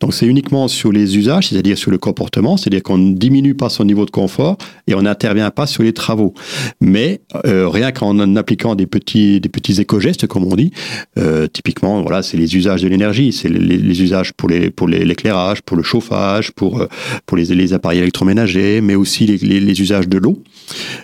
Donc 0.00 0.14
c'est 0.14 0.26
uniquement 0.26 0.68
sur 0.68 0.92
les 0.92 1.16
usages, 1.16 1.48
c'est-à-dire 1.48 1.78
sur 1.78 1.90
le 1.90 1.98
comportement, 1.98 2.56
c'est-à-dire 2.56 2.82
qu'on 2.82 2.98
ne 2.98 3.14
diminue 3.14 3.54
pas 3.54 3.68
son 3.68 3.84
niveau 3.84 4.04
de 4.04 4.10
confort 4.10 4.56
et 4.86 4.94
on 4.94 5.02
n'intervient 5.02 5.50
pas 5.50 5.66
sur 5.66 5.82
les 5.82 5.92
travaux. 5.92 6.34
Mais 6.80 7.20
euh, 7.46 7.68
rien 7.68 7.92
qu'en 7.92 8.36
appliquant 8.36 8.74
des 8.74 8.86
petits 8.86 9.40
des 9.40 9.48
petits 9.48 9.80
éco-gestes 9.80 10.26
comme 10.26 10.44
on 10.44 10.56
dit, 10.56 10.72
euh, 11.18 11.46
typiquement 11.46 12.02
voilà 12.02 12.22
c'est 12.30 12.36
les 12.36 12.56
usages 12.56 12.82
de 12.82 12.88
l'énergie, 12.88 13.32
c'est 13.32 13.48
les, 13.48 14.02
usages 14.02 14.32
pour 14.32 14.48
l'éclairage, 14.48 15.62
pour 15.62 15.76
le 15.76 15.82
chauffage, 15.82 16.52
pour 16.52 16.80
euh, 16.80 16.88
les, 17.36 17.72
appareils 17.72 17.98
électroménagers, 17.98 18.80
mais 18.80 18.94
aussi 18.94 19.26
les, 19.26 19.80
usages 19.80 20.08
de 20.08 20.18
l'eau. 20.18 20.40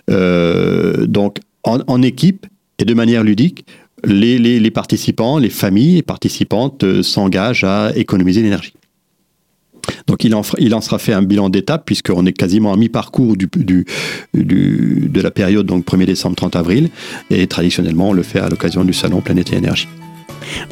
Euh, 0.09 1.07
donc 1.07 1.39
en, 1.65 2.03
équipe 2.03 2.47
et 2.79 2.85
de 2.85 2.95
manière 2.95 3.25
ludique, 3.25 3.67
les, 4.05 4.71
participants, 4.71 5.39
les 5.39 5.51
familles 5.51 6.03
participantes 6.03 6.85
euh, 6.85 7.03
s'engagent 7.03 7.65
à 7.65 7.91
économiser 7.97 8.43
l'énergie. 8.43 8.75
Donc 10.07 10.23
il 10.23 10.33
en, 10.35 10.43
sera 10.81 10.99
fait 11.01 11.13
un 11.13 11.23
bilan 11.23 11.49
d'étape 11.49 11.85
puisqu'on 11.87 12.25
est 12.27 12.33
quasiment 12.33 12.73
à 12.73 12.77
mi-parcours 12.77 13.37
de 13.37 15.21
la 15.21 15.31
période, 15.33 15.67
donc 15.67 15.85
1er 15.87 16.07
décembre 16.07 16.37
30 16.37 16.55
avril, 16.55 16.91
et 17.31 17.49
traditionnellement 17.49 18.11
on 18.11 18.13
le 18.13 18.23
fait 18.23 18.39
à 18.39 18.49
l'occasion 18.49 18.85
du 18.85 18.93
salon 18.93 19.21
Planète 19.21 19.53
et 19.53 19.57
Énergie. 19.57 19.89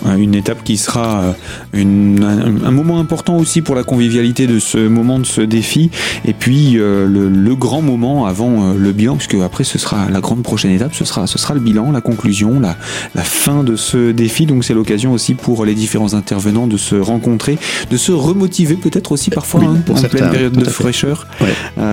Euh, 0.06 0.16
une 0.16 0.34
étape 0.34 0.64
qui 0.64 0.76
sera 0.76 1.34
euh, 1.74 2.64
un, 2.64 2.70
moment 2.70 2.98
important 2.98 3.36
aussi 3.36 3.62
pour 3.62 3.74
la 3.74 3.84
convivialité 3.84 4.46
de 4.46 4.58
ce 4.58 4.78
moment 4.78 5.18
de 5.18 5.26
ce 5.26 5.40
défi. 5.40 5.90
Et 6.24 6.32
puis 6.32 6.78
euh, 6.78 7.06
le, 7.06 7.54
grand 7.54 7.82
moment 7.82 8.26
avant 8.26 8.74
le 8.74 8.92
bilan 8.92 9.14
puisque 9.14 9.36
après 9.36 9.62
ce 9.62 9.78
sera 9.78 10.10
la 10.10 10.20
grande 10.20 10.42
prochaine 10.42 10.72
étape 10.72 10.92
ce 10.92 11.04
sera 11.04 11.28
ce 11.28 11.38
sera 11.38 11.54
le 11.54 11.60
bilan 11.60 11.92
la 11.92 12.00
conclusion 12.00 12.58
la, 12.58 12.76
la 13.14 13.22
fin 13.22 13.62
de 13.62 13.76
ce 13.76 14.10
défi. 14.10 14.44
Donc 14.44 14.64
c'est 14.64 14.74
l'occasion 14.74 15.12
aussi 15.12 15.34
pour 15.34 15.64
les 15.64 15.74
différents 15.74 16.14
intervenants 16.14 16.66
de 16.66 16.76
se 16.76 16.96
rencontrer 16.96 17.56
de 17.90 17.96
se 17.96 18.10
remotiver 18.10 18.74
peut-être 18.74 19.12
aussi 19.12 19.30
parfois 19.30 19.62
hein, 19.62 19.76
en 19.88 20.02
pleine 20.02 20.30
période 20.30 20.56
de 20.56 20.64
fraîcheur. 20.64 21.28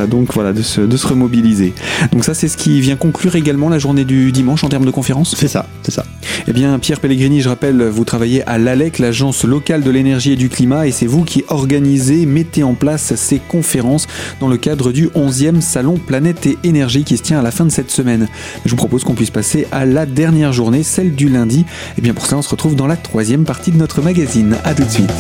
Donc 0.10 0.34
voilà 0.34 0.52
de 0.52 0.64
se, 0.64 0.82
de 0.82 0.98
se 0.98 1.08
remobiliser. 1.08 1.74
Donc 2.12 2.26
ça 2.26 2.34
c'est 2.34 2.48
ce 2.48 2.58
qui 2.58 2.82
vient 2.82 2.96
conclure 2.96 3.36
également 3.36 3.70
la 3.70 3.78
journée 3.78 4.04
du 4.04 4.32
dimanche 4.32 4.64
en 4.64 4.70
termes 4.70 4.86
de 4.86 4.92
conférence 4.92 5.36
c'est 5.38 5.48
ça 5.48 5.68
c'est 5.84 5.92
ça 5.92 6.06
eh 6.48 6.54
bien 6.54 6.80
Pierre 6.80 7.00
Pellegrini 7.00 7.42
je 7.42 7.50
rappelle 7.50 7.84
vous 7.84 8.06
travaillez 8.06 8.44
à 8.48 8.58
l'ALEC, 8.58 9.00
l'Agence 9.00 9.44
locale 9.44 9.84
de 9.84 9.92
l'énergie 9.92 10.34
et 10.34 10.36
du 10.36 10.50
climat, 10.50 10.88
et 10.88 10.92
c'est 10.92 11.06
vous 11.06 11.24
qui 11.24 11.44
organisez, 11.48 12.26
mettez 12.26 12.64
en 12.64 12.74
place 12.74 13.16
ces 13.16 13.40
conférences 13.40 14.08
dans 14.40 14.48
le 14.48 14.58
cadre 14.58 14.92
du 14.92 15.08
11e 15.10 15.62
Salon 15.62 15.98
Planète 15.98 16.46
et 16.46 16.58
Énergie 16.64 17.04
qui 17.04 17.18
se 17.18 17.24
tient 17.24 17.40
à 17.40 17.44
la 17.44 17.52
fin 17.52 17.66
de 17.66 17.72
cette 17.72 17.92
semaine. 17.92 18.28
Je 18.66 18.72
vous 18.72 18.76
propose 18.76 19.04
qu'on 19.04 19.14
puisse 19.14 19.30
passer 19.30 19.68
à 19.72 19.86
la 19.86 20.06
dernière 20.06 20.54
journée, 20.54 20.84
celle 20.84 21.16
du 21.16 21.30
lundi. 21.30 21.66
Et 21.98 22.02
bien 22.02 22.14
pour 22.14 22.26
ça, 22.26 22.38
on 22.38 22.42
se 22.42 22.50
retrouve 22.50 22.76
dans 22.76 22.88
la 22.88 22.98
troisième 22.98 23.46
partie 23.46 23.72
de 23.72 23.78
notre 23.78 24.02
magazine. 24.02 24.58
A 24.64 24.74
tout 24.74 24.84
de 24.84 24.90
suite. 24.90 25.12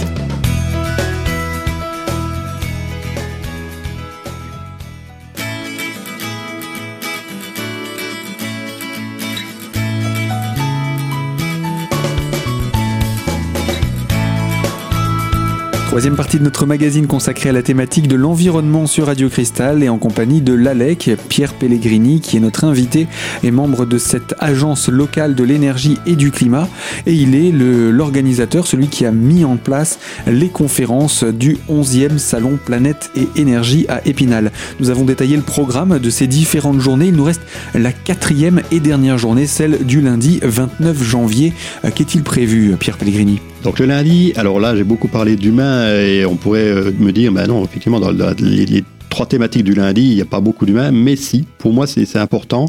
Troisième 15.92 16.16
partie 16.16 16.40
de 16.40 16.44
notre 16.46 16.66
magazine 16.66 17.06
consacrée 17.06 17.50
à 17.50 17.52
la 17.52 17.64
thématique 17.64 18.08
de 18.08 18.16
l'environnement 18.16 18.88
sur 18.88 19.08
Radio 19.08 19.28
Cristal 19.28 19.84
et 19.84 19.90
en 19.90 19.98
compagnie 19.98 20.40
de 20.40 20.54
l'ALEC, 20.54 21.18
Pierre 21.28 21.54
Pellegrini, 21.54 22.22
qui 22.22 22.38
est 22.38 22.40
notre 22.40 22.64
invité 22.64 23.10
et 23.44 23.52
membre 23.52 23.86
de 23.86 23.98
cette 23.98 24.34
agence 24.40 24.88
locale 24.88 25.36
de 25.36 25.44
l'énergie 25.44 25.98
et 26.06 26.16
du 26.16 26.32
climat. 26.32 26.70
Et 27.08 27.14
il 27.14 27.36
est 27.36 27.52
l'organisateur, 27.52 28.68
celui 28.68 28.88
qui 28.88 29.06
a 29.06 29.12
mis 29.12 29.44
en 29.44 29.58
place 29.58 30.00
les 30.28 30.48
conférences 30.48 31.26
du 31.26 31.58
11e 31.70 32.20
Salon 32.20 32.58
Planète 32.64 33.12
et 33.18 33.28
Énergie 33.36 33.86
à 33.90 34.00
Épinal. 34.08 34.54
Nous 34.80 34.92
avons 34.92 35.04
détaillé 35.04 35.36
le 35.36 35.44
programme 35.44 36.00
de 36.00 36.10
ces 36.10 36.26
différentes 36.26 36.80
journées. 36.80 37.08
Il 37.08 37.16
nous 37.16 37.26
reste 37.26 37.42
la 37.74 37.92
quatrième 37.92 38.62
et 38.72 38.80
dernière 38.80 39.18
journée, 39.18 39.46
celle 39.46 39.86
du 39.86 40.00
lundi 40.00 40.40
29 40.42 41.04
janvier. 41.04 41.52
Qu'est-il 41.94 42.24
prévu, 42.24 42.78
Pierre 42.80 42.98
Pellegrini? 42.98 43.42
Donc 43.64 43.80
le 43.80 43.86
lundi, 43.86 44.34
alors 44.36 44.60
là 44.60 44.76
j'ai 44.76 44.84
beaucoup 44.84 45.08
parlé 45.08 45.36
d'humains 45.36 45.88
et 45.94 46.26
on 46.26 46.36
pourrait 46.36 46.68
euh, 46.68 46.92
me 46.98 47.12
dire, 47.12 47.32
ben 47.32 47.48
non, 47.48 47.64
effectivement, 47.64 48.00
dans 48.00 48.12
les, 48.12 48.84
trois 49.10 49.26
thématiques 49.26 49.64
du 49.64 49.74
lundi, 49.74 50.02
il 50.02 50.16
n'y 50.16 50.22
a 50.22 50.26
pas 50.26 50.40
beaucoup 50.40 50.66
d'humains, 50.66 50.92
mais 50.92 51.16
si, 51.16 51.46
pour 51.58 51.74
moi 51.74 51.86
c'est 51.86 52.16
important. 52.16 52.66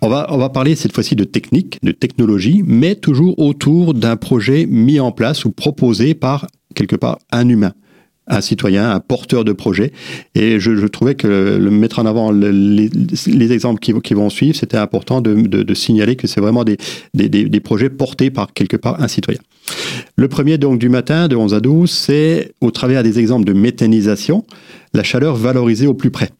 On 0.00 0.08
va, 0.08 0.26
on 0.30 0.38
va 0.38 0.48
parler 0.48 0.76
cette 0.76 0.92
fois-ci 0.92 1.14
de 1.14 1.24
technique, 1.24 1.78
de 1.82 1.92
technologie, 1.92 2.62
mais 2.64 2.94
toujours 2.94 3.38
autour 3.38 3.94
d'un 3.94 4.16
projet 4.16 4.66
mis 4.66 4.98
en 5.00 5.12
place 5.12 5.44
ou 5.44 5.50
proposé 5.50 6.14
par, 6.14 6.46
quelque 6.74 6.96
part, 6.96 7.18
un 7.30 7.48
humain 7.48 7.72
un 8.28 8.40
citoyen, 8.40 8.90
un 8.90 9.00
porteur 9.00 9.44
de 9.44 9.52
projet. 9.52 9.92
Et 10.34 10.60
je, 10.60 10.86
trouvais 10.86 11.14
que 11.14 11.26
le, 11.26 11.70
mettre 11.70 11.98
en 11.98 12.06
avant 12.06 12.30
les, 12.30 13.52
exemples 13.52 13.80
qui, 13.80 14.14
vont 14.14 14.30
suivre, 14.30 14.56
c'était 14.56 14.76
important 14.76 15.20
de, 15.20 15.74
signaler 15.74 16.16
que 16.16 16.26
c'est 16.26 16.40
vraiment 16.40 16.64
des, 16.64 16.76
des, 17.14 17.28
des, 17.28 17.60
projets 17.60 17.90
portés 17.90 18.30
par 18.30 18.52
quelque 18.52 18.76
part 18.76 19.00
un 19.02 19.08
citoyen. 19.08 19.40
Le 20.16 20.28
premier 20.28 20.58
donc 20.58 20.78
du 20.78 20.88
matin 20.88 21.28
de 21.28 21.36
11 21.36 21.54
à 21.54 21.60
12, 21.60 21.90
c'est 21.90 22.52
au 22.60 22.70
travers 22.70 23.02
des 23.02 23.18
exemples 23.18 23.44
de 23.44 23.52
méthanisation, 23.52 24.44
la 24.94 25.02
chaleur 25.02 25.36
valorisée 25.36 25.86
au 25.86 25.94
plus 25.94 26.10
près. 26.10 26.30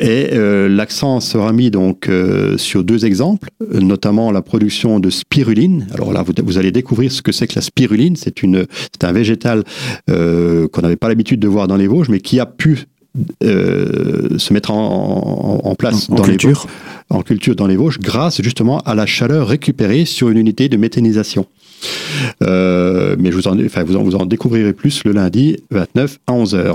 Et 0.00 0.30
euh, 0.32 0.68
l'accent 0.68 1.20
sera 1.20 1.52
mis 1.52 1.70
donc 1.70 2.08
euh, 2.08 2.58
sur 2.58 2.84
deux 2.84 3.04
exemples, 3.04 3.50
notamment 3.72 4.32
la 4.32 4.42
production 4.42 4.98
de 4.98 5.10
spiruline. 5.10 5.86
Alors 5.94 6.12
là, 6.12 6.24
vous, 6.44 6.58
allez 6.58 6.72
découvrir 6.72 7.12
ce 7.12 7.22
que 7.22 7.32
c'est 7.32 7.46
que 7.46 7.54
la 7.54 7.62
spiruline. 7.62 8.16
C'est 8.16 8.42
une, 8.42 8.66
c'est 8.92 9.04
un 9.04 9.12
végétal 9.12 9.64
euh, 10.10 10.68
qu'on 10.68 10.82
n'avait 10.82 10.96
pas 10.96 11.08
l'habitude 11.08 11.40
de 11.40 11.48
voir 11.48 11.68
dans 11.68 11.76
les 11.76 11.86
Vosges, 11.86 12.08
mais 12.08 12.20
qui 12.20 12.40
a 12.40 12.46
pu 12.46 12.84
se 13.40 14.52
mettre 14.52 14.72
en, 14.72 15.74
place 15.78 16.10
dans 16.10 16.26
les 16.26 16.36
Vosges, 16.36 16.66
en 17.10 17.22
culture 17.22 17.54
dans 17.54 17.68
les 17.68 17.76
Vosges, 17.76 18.00
grâce 18.00 18.42
justement 18.42 18.78
à 18.80 18.96
la 18.96 19.06
chaleur 19.06 19.46
récupérée 19.46 20.04
sur 20.04 20.30
une 20.30 20.38
unité 20.38 20.68
de 20.68 20.76
méthanisation. 20.76 21.46
mais 22.40 23.30
je 23.30 23.34
vous 23.36 23.46
en, 23.46 23.56
enfin, 23.64 23.84
vous 23.84 23.94
en, 23.94 24.02
vous 24.02 24.16
en 24.16 24.26
découvrirez 24.26 24.72
plus 24.72 25.04
le 25.04 25.12
lundi 25.12 25.58
29 25.70 26.18
à 26.26 26.32
11 26.32 26.54
h 26.56 26.74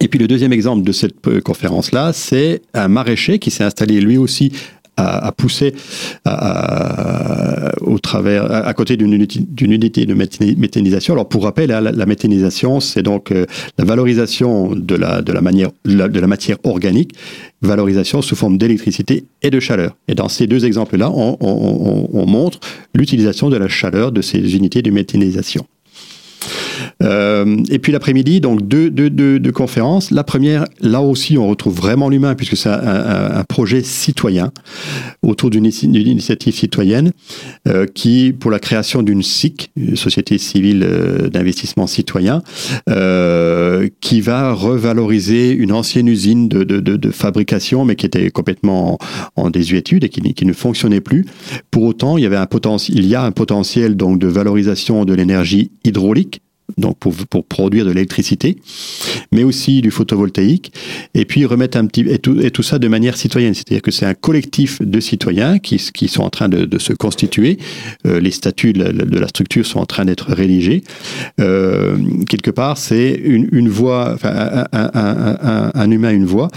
et 0.00 0.08
puis 0.08 0.18
le 0.18 0.28
deuxième 0.28 0.52
exemple 0.52 0.84
de 0.84 0.92
cette 0.92 1.26
euh, 1.26 1.40
conférence-là, 1.40 2.12
c'est 2.12 2.62
un 2.74 2.88
maraîcher 2.88 3.38
qui 3.38 3.50
s'est 3.50 3.64
installé 3.64 4.00
lui 4.00 4.18
aussi 4.18 4.52
à, 4.96 5.30
pousser 5.32 5.74
au 7.80 7.98
travers, 7.98 8.50
à, 8.50 8.72
côté 8.74 8.96
d'une 8.96 9.12
unité, 9.12 10.06
de 10.06 10.14
méthanisation. 10.14 11.14
Alors 11.14 11.28
pour 11.28 11.44
rappel, 11.44 11.70
hein, 11.70 11.80
la, 11.80 12.06
méthanisation, 12.06 12.80
c'est 12.80 13.02
donc 13.02 13.30
euh, 13.30 13.44
la 13.78 13.84
valorisation 13.84 14.74
de 14.74 14.94
la, 14.94 15.20
de 15.22 15.32
la, 15.32 15.40
manière, 15.40 15.70
la 15.84 16.26
matière 16.26 16.56
organique, 16.64 17.12
valorisation 17.62 18.22
sous 18.22 18.36
forme 18.36 18.56
d'électricité 18.56 19.24
et 19.42 19.50
de 19.50 19.60
chaleur. 19.60 19.96
Et 20.08 20.14
dans 20.14 20.28
ces 20.28 20.46
deux 20.46 20.64
exemples-là, 20.64 21.10
on, 21.10 21.36
on 21.40 22.26
montre 22.26 22.60
l'utilisation 22.94 23.50
de 23.50 23.56
la 23.56 23.68
chaleur 23.68 24.12
de 24.12 24.22
ces 24.22 24.56
unités 24.56 24.80
de 24.82 24.90
méthanisation. 24.90 25.66
Et 27.00 27.78
puis 27.78 27.92
l'après-midi, 27.92 28.40
donc 28.40 28.66
deux, 28.66 28.90
deux, 28.90 29.10
deux, 29.10 29.52
conférences. 29.52 30.10
La 30.10 30.24
première, 30.24 30.64
là 30.80 31.00
aussi, 31.00 31.38
on 31.38 31.46
retrouve 31.46 31.74
vraiment 31.74 32.08
l'humain 32.08 32.34
puisque 32.34 32.56
c'est 32.56 32.68
un, 32.68 33.38
un, 33.38 33.44
projet 33.44 33.82
citoyen 33.82 34.50
autour 35.22 35.50
d'une 35.50 35.66
initiative 35.66 36.54
citoyenne 36.54 37.12
qui, 37.94 38.34
pour 38.38 38.50
la 38.50 38.58
création 38.58 39.02
d'une 39.02 39.22
SIC, 39.22 39.70
société 39.94 40.38
civile 40.38 40.80
d'investissement 41.32 41.86
citoyen, 41.86 42.42
qui 44.00 44.20
va 44.20 44.52
revaloriser 44.52 45.52
une 45.52 45.72
ancienne 45.72 46.08
usine 46.08 46.48
de, 46.48 46.64
de, 46.64 46.80
de, 46.80 46.96
de 46.96 47.10
fabrication, 47.10 47.84
mais 47.84 47.96
qui 47.96 48.06
était 48.06 48.30
complètement 48.30 48.98
en, 49.36 49.50
désuétude 49.50 50.04
et 50.04 50.08
qui, 50.08 50.34
qui, 50.34 50.46
ne 50.46 50.52
fonctionnait 50.52 51.00
plus. 51.00 51.24
Pour 51.70 51.84
autant, 51.84 52.16
il 52.16 52.24
y 52.24 52.26
avait 52.26 52.36
un 52.36 52.46
potentiel, 52.46 52.98
il 52.98 53.06
y 53.06 53.14
a 53.14 53.22
un 53.22 53.32
potentiel 53.32 53.96
donc 53.96 54.18
de 54.18 54.26
valorisation 54.26 55.04
de 55.04 55.14
l'énergie 55.14 55.70
hydraulique 55.84 56.40
donc 56.78 56.98
pour, 56.98 57.14
pour 57.14 57.44
produire 57.44 57.84
de 57.84 57.90
l'électricité, 57.90 58.56
mais 59.32 59.44
aussi 59.44 59.80
du 59.80 59.90
photovoltaïque, 59.90 60.72
et 61.14 61.24
puis 61.24 61.44
remettre 61.46 61.78
un 61.78 61.86
petit 61.86 62.02
et 62.02 62.18
tout, 62.18 62.38
et 62.40 62.50
tout 62.50 62.62
ça 62.62 62.78
de 62.78 62.88
manière 62.88 63.16
citoyenne, 63.16 63.54
c'est-à-dire 63.54 63.82
que 63.82 63.90
c'est 63.90 64.06
un 64.06 64.14
collectif 64.14 64.82
de 64.82 65.00
citoyens 65.00 65.58
qui, 65.58 65.76
qui 65.94 66.08
sont 66.08 66.22
en 66.22 66.30
train 66.30 66.48
de, 66.48 66.78
se 66.78 66.92
constituer. 66.92 67.58
Euh, 68.06 68.20
les 68.20 68.30
statuts 68.30 68.74
de 68.74 69.18
la, 69.18 69.28
structure 69.28 69.64
sont 69.64 69.78
en 69.78 69.86
train 69.86 70.04
d'être 70.04 70.32
rédigés. 70.32 70.82
Euh, 71.40 71.96
quelque 72.28 72.50
part, 72.50 72.76
c'est 72.76 73.14
une, 73.14 73.48
une 73.52 73.68
voie, 73.68 74.12
enfin, 74.14 74.66
un, 74.72 74.90
un, 74.94 75.70
un, 75.74 75.90
humain, 75.90 76.12
une 76.12 76.26
voie 76.26 76.48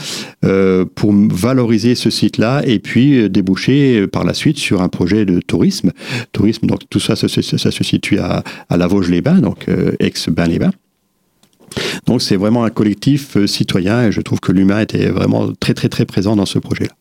euh, 0.45 0.85
pour 0.95 1.13
valoriser 1.13 1.95
ce 1.95 2.09
site-là, 2.09 2.61
et 2.65 2.79
puis 2.79 3.29
déboucher 3.29 4.07
par 4.07 4.25
la 4.25 4.33
suite 4.33 4.57
sur 4.57 4.81
un 4.81 4.89
projet 4.89 5.25
de 5.25 5.39
tourisme. 5.39 5.91
Tourisme, 6.33 6.67
donc 6.67 6.81
tout 6.89 6.99
ça, 6.99 7.15
ça, 7.15 7.27
se 7.29 7.83
situe 7.83 8.19
à, 8.19 8.43
à 8.69 8.77
La 8.77 8.87
Vosges-les-Bains, 8.87 9.39
donc 9.39 9.67
ex-Bain-les-Bains. 10.09 10.73
Donc 12.05 12.21
c'est 12.21 12.35
vraiment 12.35 12.63
un 12.63 12.69
collectif 12.69 13.37
euh, 13.37 13.47
citoyen 13.47 14.07
et 14.07 14.11
je 14.11 14.21
trouve 14.21 14.39
que 14.39 14.51
l'humain 14.51 14.81
était 14.81 15.09
vraiment 15.09 15.53
très 15.53 15.73
très 15.73 15.89
très 15.89 16.05
présent 16.05 16.35
dans 16.35 16.47
ce 16.47 16.59
projet-là. 16.59 16.93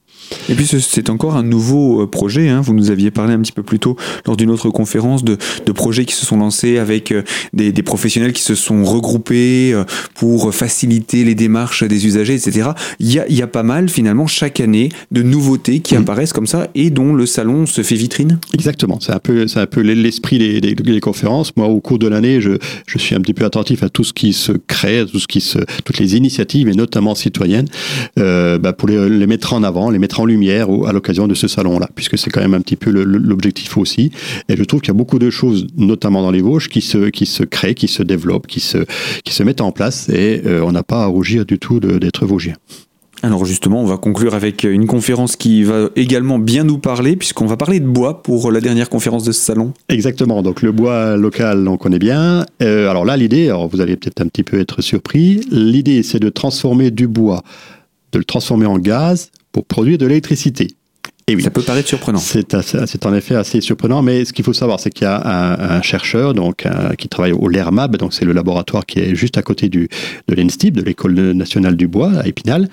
Et 0.49 0.54
puis 0.54 0.66
c'est 0.66 1.11
encore 1.11 1.37
un 1.37 1.42
nouveau 1.42 2.02
euh, 2.02 2.06
projet. 2.06 2.49
Hein. 2.49 2.61
Vous 2.61 2.75
nous 2.75 2.90
aviez 2.90 3.11
parlé 3.11 3.35
un 3.35 3.40
petit 3.40 3.52
peu 3.52 3.62
plus 3.62 3.78
tôt 3.78 3.97
lors 4.26 4.37
d'une 4.37 4.50
autre 4.50 4.70
conférence 4.70 5.25
de, 5.25 5.37
de, 5.64 5.73
projets 5.73 6.04
qui 6.04 6.14
se 6.14 6.26
sont 6.26 6.38
lancés 6.38 6.78
avec 6.78 7.12
euh, 7.12 7.23
des, 7.52 7.73
des, 7.73 7.82
professionnels 7.82 8.32
qui 8.32 8.42
se 8.42 8.54
sont 8.54 8.85
regroupés 8.85 9.73
euh, 9.73 9.85
pour 10.14 10.54
faciliter 10.54 11.25
les 11.25 11.35
démarches 11.35 11.85
des 11.85 12.06
usagers, 12.06 12.35
etc. 12.35 12.70
Il 12.99 13.12
y 13.12 13.18
a, 13.18 13.26
il 13.28 13.37
y 13.37 13.42
a 13.42 13.47
pas 13.47 13.62
mal 13.62 13.88
finalement 13.88 14.26
chaque 14.26 14.61
année 14.61 14.88
de 15.11 15.23
nouveautés 15.23 15.80
qui 15.80 15.94
mmh. 15.94 15.99
apparaissent 15.99 16.32
comme 16.32 16.47
ça 16.47 16.68
et 16.75 16.90
dont 16.90 17.14
le 17.14 17.26
salon 17.26 17.66
se 17.66 17.82
fait 17.82 17.94
vitrine. 17.94 18.38
Exactement. 18.54 18.99
C'est 19.00 19.12
un 19.12 19.18
peu, 19.18 19.47
c'est 19.47 19.61
un 19.61 19.66
peu 19.66 19.80
l'esprit 19.80 20.38
des, 20.38 20.61
des, 20.61 20.75
des, 20.75 21.00
conférences. 21.00 21.52
Moi, 21.56 21.66
au 21.66 21.80
cours 21.80 21.99
de 21.99 22.08
l'année, 22.08 22.40
je, 22.40 22.52
je, 22.87 22.99
suis 22.99 23.14
un 23.14 23.20
petit 23.20 23.35
peu 23.35 23.44
attentif 23.44 23.82
à 23.82 23.88
tout 23.88 24.04
ce 24.04 24.12
qui 24.12 24.32
se 24.32 24.52
crée, 24.52 25.00
à 25.00 25.06
tout 25.06 25.18
ce 25.18 25.26
qui 25.26 25.40
se, 25.40 25.58
toutes 25.85 25.99
les 25.99 26.16
initiatives 26.16 26.68
et 26.68 26.75
notamment 26.75 27.14
citoyennes, 27.14 27.68
euh, 28.18 28.58
bah 28.58 28.73
pour 28.73 28.88
les, 28.88 29.08
les 29.08 29.26
mettre 29.26 29.52
en 29.52 29.62
avant, 29.62 29.90
les 29.90 29.99
mettre 29.99 30.18
en 30.21 30.27
lumière 30.27 30.69
à 30.87 30.93
l'occasion 30.93 31.27
de 31.27 31.35
ce 31.35 31.49
salon-là, 31.49 31.89
puisque 31.95 32.19
c'est 32.19 32.31
quand 32.31 32.41
même 32.41 32.55
un 32.55 32.61
petit 32.61 32.77
peu 32.77 32.91
l'objectif 32.91 33.77
aussi. 33.77 34.11
Et 34.49 34.57
je 34.57 34.65
trouve 34.65 34.81
qu'il 34.81 34.89
y 34.89 34.97
a 34.97 34.99
beaucoup 34.99 35.19
de 35.19 35.31
choses, 35.31 35.67
notamment 35.77 36.23
dans 36.23 36.31
les 36.31 36.41
Vosges, 36.41 36.69
qui 36.69 36.81
se, 36.81 37.09
qui 37.09 37.27
se 37.27 37.43
créent, 37.43 37.75
qui 37.75 37.89
se 37.89 38.03
développent, 38.03 38.47
qui 38.47 38.61
se, 38.61 38.79
qui 39.25 39.33
se 39.33 39.43
mettent 39.43 39.61
en 39.61 39.73
place, 39.73 40.09
et 40.09 40.43
euh, 40.47 40.63
on 40.63 40.73
n'a 40.73 40.83
pas 40.83 41.05
à 41.05 41.07
rougir 41.07 41.45
du 41.45 41.59
tout 41.59 41.81
d'être 41.81 42.27
Vosgien. 42.27 42.55
Alors 43.23 43.45
justement, 43.45 43.83
on 43.83 43.85
va 43.85 43.97
conclure 43.97 44.35
avec 44.35 44.63
une 44.63 44.87
conférence 44.87 45.35
qui 45.35 45.65
va 45.65 45.89
également 45.97 46.39
bien 46.39 46.63
nous 46.63 46.79
parler, 46.79 47.17
puisqu'on 47.17 47.47
va 47.47 47.57
parler 47.57 47.81
de 47.81 47.87
bois 47.87 48.23
pour 48.23 48.53
la 48.53 48.61
dernière 48.61 48.89
conférence 48.89 49.25
de 49.25 49.33
ce 49.33 49.41
salon. 49.41 49.73
Exactement, 49.89 50.41
donc 50.43 50.63
le 50.63 50.71
bois 50.71 51.17
local, 51.17 51.67
on 51.67 51.77
connaît 51.77 51.99
bien. 51.99 52.47
Euh, 52.63 52.89
alors 52.89 53.05
là, 53.05 53.17
l'idée, 53.17 53.53
vous 53.71 53.81
allez 53.81 53.97
peut-être 53.97 54.21
un 54.21 54.29
petit 54.29 54.45
peu 54.45 54.61
être 54.61 54.83
surpris, 54.83 55.41
l'idée 55.51 56.05
c'est 56.05 56.21
de 56.21 56.29
transformer 56.29 56.93
du 56.93 57.09
bois, 57.09 57.43
de 58.13 58.19
le 58.19 58.25
transformer 58.25 58.67
en 58.67 58.79
gaz 58.79 59.31
pour 59.52 59.67
produire 59.67 59.99
de 59.99 60.07
l'électricité. 60.07 60.69
Et 61.28 61.37
oui, 61.37 61.42
ça 61.42 61.50
peut 61.50 61.62
paraître 61.62 61.88
surprenant. 61.88 62.18
C'est 62.18 63.06
en 63.06 63.14
effet 63.14 63.35
assez 63.35 63.61
surprenant, 63.61 64.02
mais 64.02 64.25
ce 64.25 64.32
qu'il 64.32 64.44
faut 64.44 64.54
savoir, 64.54 64.80
c'est 64.80 64.90
qu'il 64.90 65.04
y 65.04 65.08
a 65.08 65.20
un, 65.25 65.76
un 65.76 65.82
chercheur 65.82 66.32
donc, 66.32 66.64
qui 66.97 67.08
travaille 67.08 67.32
au 67.32 67.49
LERMAB, 67.49 67.97
donc 67.99 68.14
c'est 68.14 68.25
le 68.25 68.32
laboratoire 68.32 68.87
qui 68.87 68.99
est 68.99 69.14
juste 69.14 69.37
à 69.37 69.42
côté 69.42 69.68
du, 69.68 69.88
de 70.26 70.35
l'ENSTIB, 70.35 70.75
de 70.75 70.82
l'École 70.82 71.14
nationale 71.32 71.76
du 71.76 71.87
bois 71.87 72.12
à 72.18 72.26
Épinal. 72.26 72.68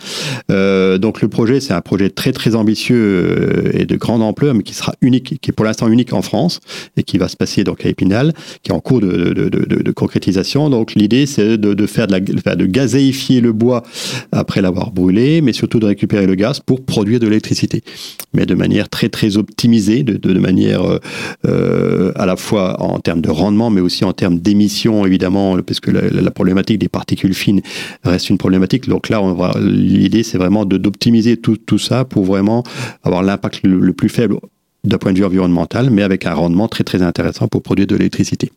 Euh, 0.51 0.97
donc 0.97 1.21
le 1.21 1.27
projet, 1.27 1.59
c'est 1.59 1.74
un 1.74 1.81
projet 1.81 2.09
très 2.09 2.31
très 2.31 2.55
ambitieux 2.55 2.95
euh, 2.95 3.71
et 3.74 3.85
de 3.85 3.95
grande 3.97 4.21
ampleur, 4.21 4.53
mais 4.53 4.63
qui 4.63 4.74
sera 4.74 4.93
unique, 5.01 5.38
qui 5.41 5.51
est 5.51 5.53
pour 5.53 5.65
l'instant 5.65 5.89
unique 5.89 6.13
en 6.13 6.21
France 6.21 6.62
et 6.95 7.03
qui 7.03 7.17
va 7.17 7.27
se 7.27 7.35
passer 7.35 7.65
donc 7.65 7.85
à 7.85 7.89
Épinal, 7.89 8.33
qui 8.63 8.72
est 8.72 8.74
en 8.74 8.79
cours 8.79 9.01
de, 9.01 9.33
de, 9.33 9.50
de, 9.50 9.65
de 9.65 9.91
concrétisation. 9.91 10.70
Donc 10.70 10.96
l'idée, 10.96 11.25
c'est 11.25 11.57
de, 11.57 11.87
faire 11.87 12.07
de, 12.07 12.13
la, 12.46 12.55
de 12.55 12.65
gazéifier 12.65 13.41
le 13.41 13.51
bois 13.51 13.83
après 14.31 14.61
l'avoir 14.61 14.91
brûlé, 14.91 15.41
mais 15.41 15.51
surtout 15.51 15.79
de 15.79 15.87
récupérer 15.87 16.25
le 16.25 16.35
gaz 16.35 16.61
pour 16.61 16.85
produire 16.85 17.20
de 17.20 17.27
l'électricité. 17.27 17.81
Mais 18.33 18.45
de 18.46 18.55
manière 18.55 18.90
très 18.90 19.10
très 19.10 19.38
optimisée, 19.38 20.03
de, 20.03 20.40
manière 20.40 20.84
euh, 20.84 21.00
euh, 21.48 22.12
à 22.16 22.25
la 22.25 22.36
fois 22.36 22.81
en 22.81 23.00
termes 23.00 23.22
de 23.22 23.29
rendement, 23.29 23.70
mais 23.70 23.81
aussi 23.81 24.03
en 24.05 24.14
termes 24.14 24.40
d'émissions, 24.40 25.05
évidemment, 25.05 25.58
parce 25.62 25.79
que 25.79 25.92
la, 25.92 26.31
problématique 26.31 26.79
des 26.79 26.90
particules 26.90 27.34
fines 27.34 27.62
reste 28.03 28.29
une 28.29 28.38
problématique. 28.38 28.88
Donc 28.90 29.10
là, 29.10 29.22
l'idée, 29.60 30.24
c'est 30.24 30.38
vraiment 30.38 30.66
d'optimiser 30.66 31.38
tout, 31.38 31.58
tout, 31.58 31.79
ça 31.79 32.03
pour 32.03 32.25
vraiment 32.25 32.64
avoir 33.03 33.24
l'impact 33.24 33.62
le, 33.64 33.79
le 33.79 33.94
plus 33.94 34.10
faible 34.10 34.38
d'un 34.84 34.98
point 34.98 35.14
de 35.14 35.18
vue 35.18 35.25
environnemental, 35.25 35.90
mais 35.90 36.03
avec 36.03 36.25
un 36.25 36.34
rendement 36.34 36.68
très 36.68 36.84
très 36.84 37.01
intéressant 37.01 37.48
pour 37.48 37.62
produire 37.62 37.88
de 37.88 37.96
l'électricité. 37.96 38.51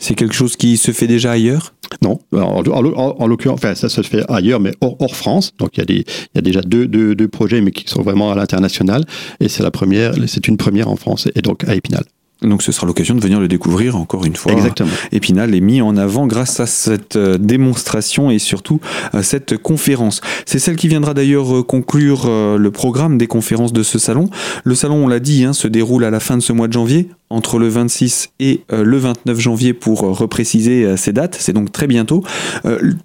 C'est 0.00 0.14
quelque 0.14 0.34
chose 0.34 0.56
qui 0.56 0.78
se 0.78 0.92
fait 0.92 1.06
déjà 1.06 1.32
ailleurs? 1.32 1.74
Non, 2.02 2.18
en, 2.32 2.62
en, 2.66 3.16
en 3.18 3.26
l'occurrence, 3.26 3.60
ça 3.60 3.88
se 3.88 4.00
fait 4.00 4.24
ailleurs, 4.30 4.58
mais 4.58 4.72
hors, 4.80 5.14
France. 5.14 5.52
Donc 5.58 5.76
il 5.76 5.84
y 5.84 6.38
a, 6.38 6.40
déjà 6.40 6.62
deux, 6.62 6.86
deux, 6.88 7.14
deux 7.14 7.28
projets, 7.28 7.60
mais 7.60 7.70
qui 7.70 7.86
sont 7.86 8.02
vraiment 8.02 8.32
à 8.32 8.34
l'international. 8.34 9.04
Et 9.40 9.48
c'est 9.48 9.62
la 9.62 9.70
première, 9.70 10.14
c'est 10.26 10.48
une 10.48 10.56
première 10.56 10.88
en 10.88 10.96
France, 10.96 11.28
et 11.34 11.42
donc 11.42 11.64
à 11.68 11.74
Épinal. 11.74 12.04
Donc 12.42 12.62
ce 12.62 12.72
sera 12.72 12.86
l'occasion 12.86 13.14
de 13.14 13.20
venir 13.20 13.38
le 13.38 13.48
découvrir 13.48 13.96
encore 13.96 14.24
une 14.24 14.36
fois. 14.36 14.52
Exactement. 14.52 14.90
Épinal 15.12 15.54
est 15.54 15.60
mis 15.60 15.82
en 15.82 15.96
avant 15.96 16.26
grâce 16.26 16.60
à 16.60 16.66
cette 16.66 17.16
euh, 17.16 17.36
démonstration 17.38 18.30
et 18.30 18.38
surtout 18.38 18.80
à 19.12 19.22
cette 19.22 19.58
conférence. 19.58 20.20
C'est 20.46 20.58
celle 20.58 20.76
qui 20.76 20.88
viendra 20.88 21.12
d'ailleurs 21.12 21.58
euh, 21.58 21.62
conclure 21.62 22.24
euh, 22.26 22.56
le 22.56 22.70
programme 22.70 23.18
des 23.18 23.26
conférences 23.26 23.72
de 23.72 23.82
ce 23.82 23.98
salon. 23.98 24.30
Le 24.64 24.74
salon, 24.74 25.04
on 25.04 25.08
l'a 25.08 25.20
dit, 25.20 25.44
hein, 25.44 25.52
se 25.52 25.68
déroule 25.68 26.04
à 26.04 26.10
la 26.10 26.20
fin 26.20 26.36
de 26.36 26.42
ce 26.42 26.52
mois 26.52 26.68
de 26.68 26.72
janvier, 26.72 27.10
entre 27.28 27.58
le 27.58 27.68
26 27.68 28.30
et 28.40 28.62
le 28.70 28.98
29 28.98 29.38
janvier 29.38 29.72
pour 29.72 30.00
repréciser 30.00 30.96
ces 30.96 31.12
dates. 31.12 31.36
C'est 31.38 31.52
donc 31.52 31.70
très 31.70 31.86
bientôt. 31.86 32.24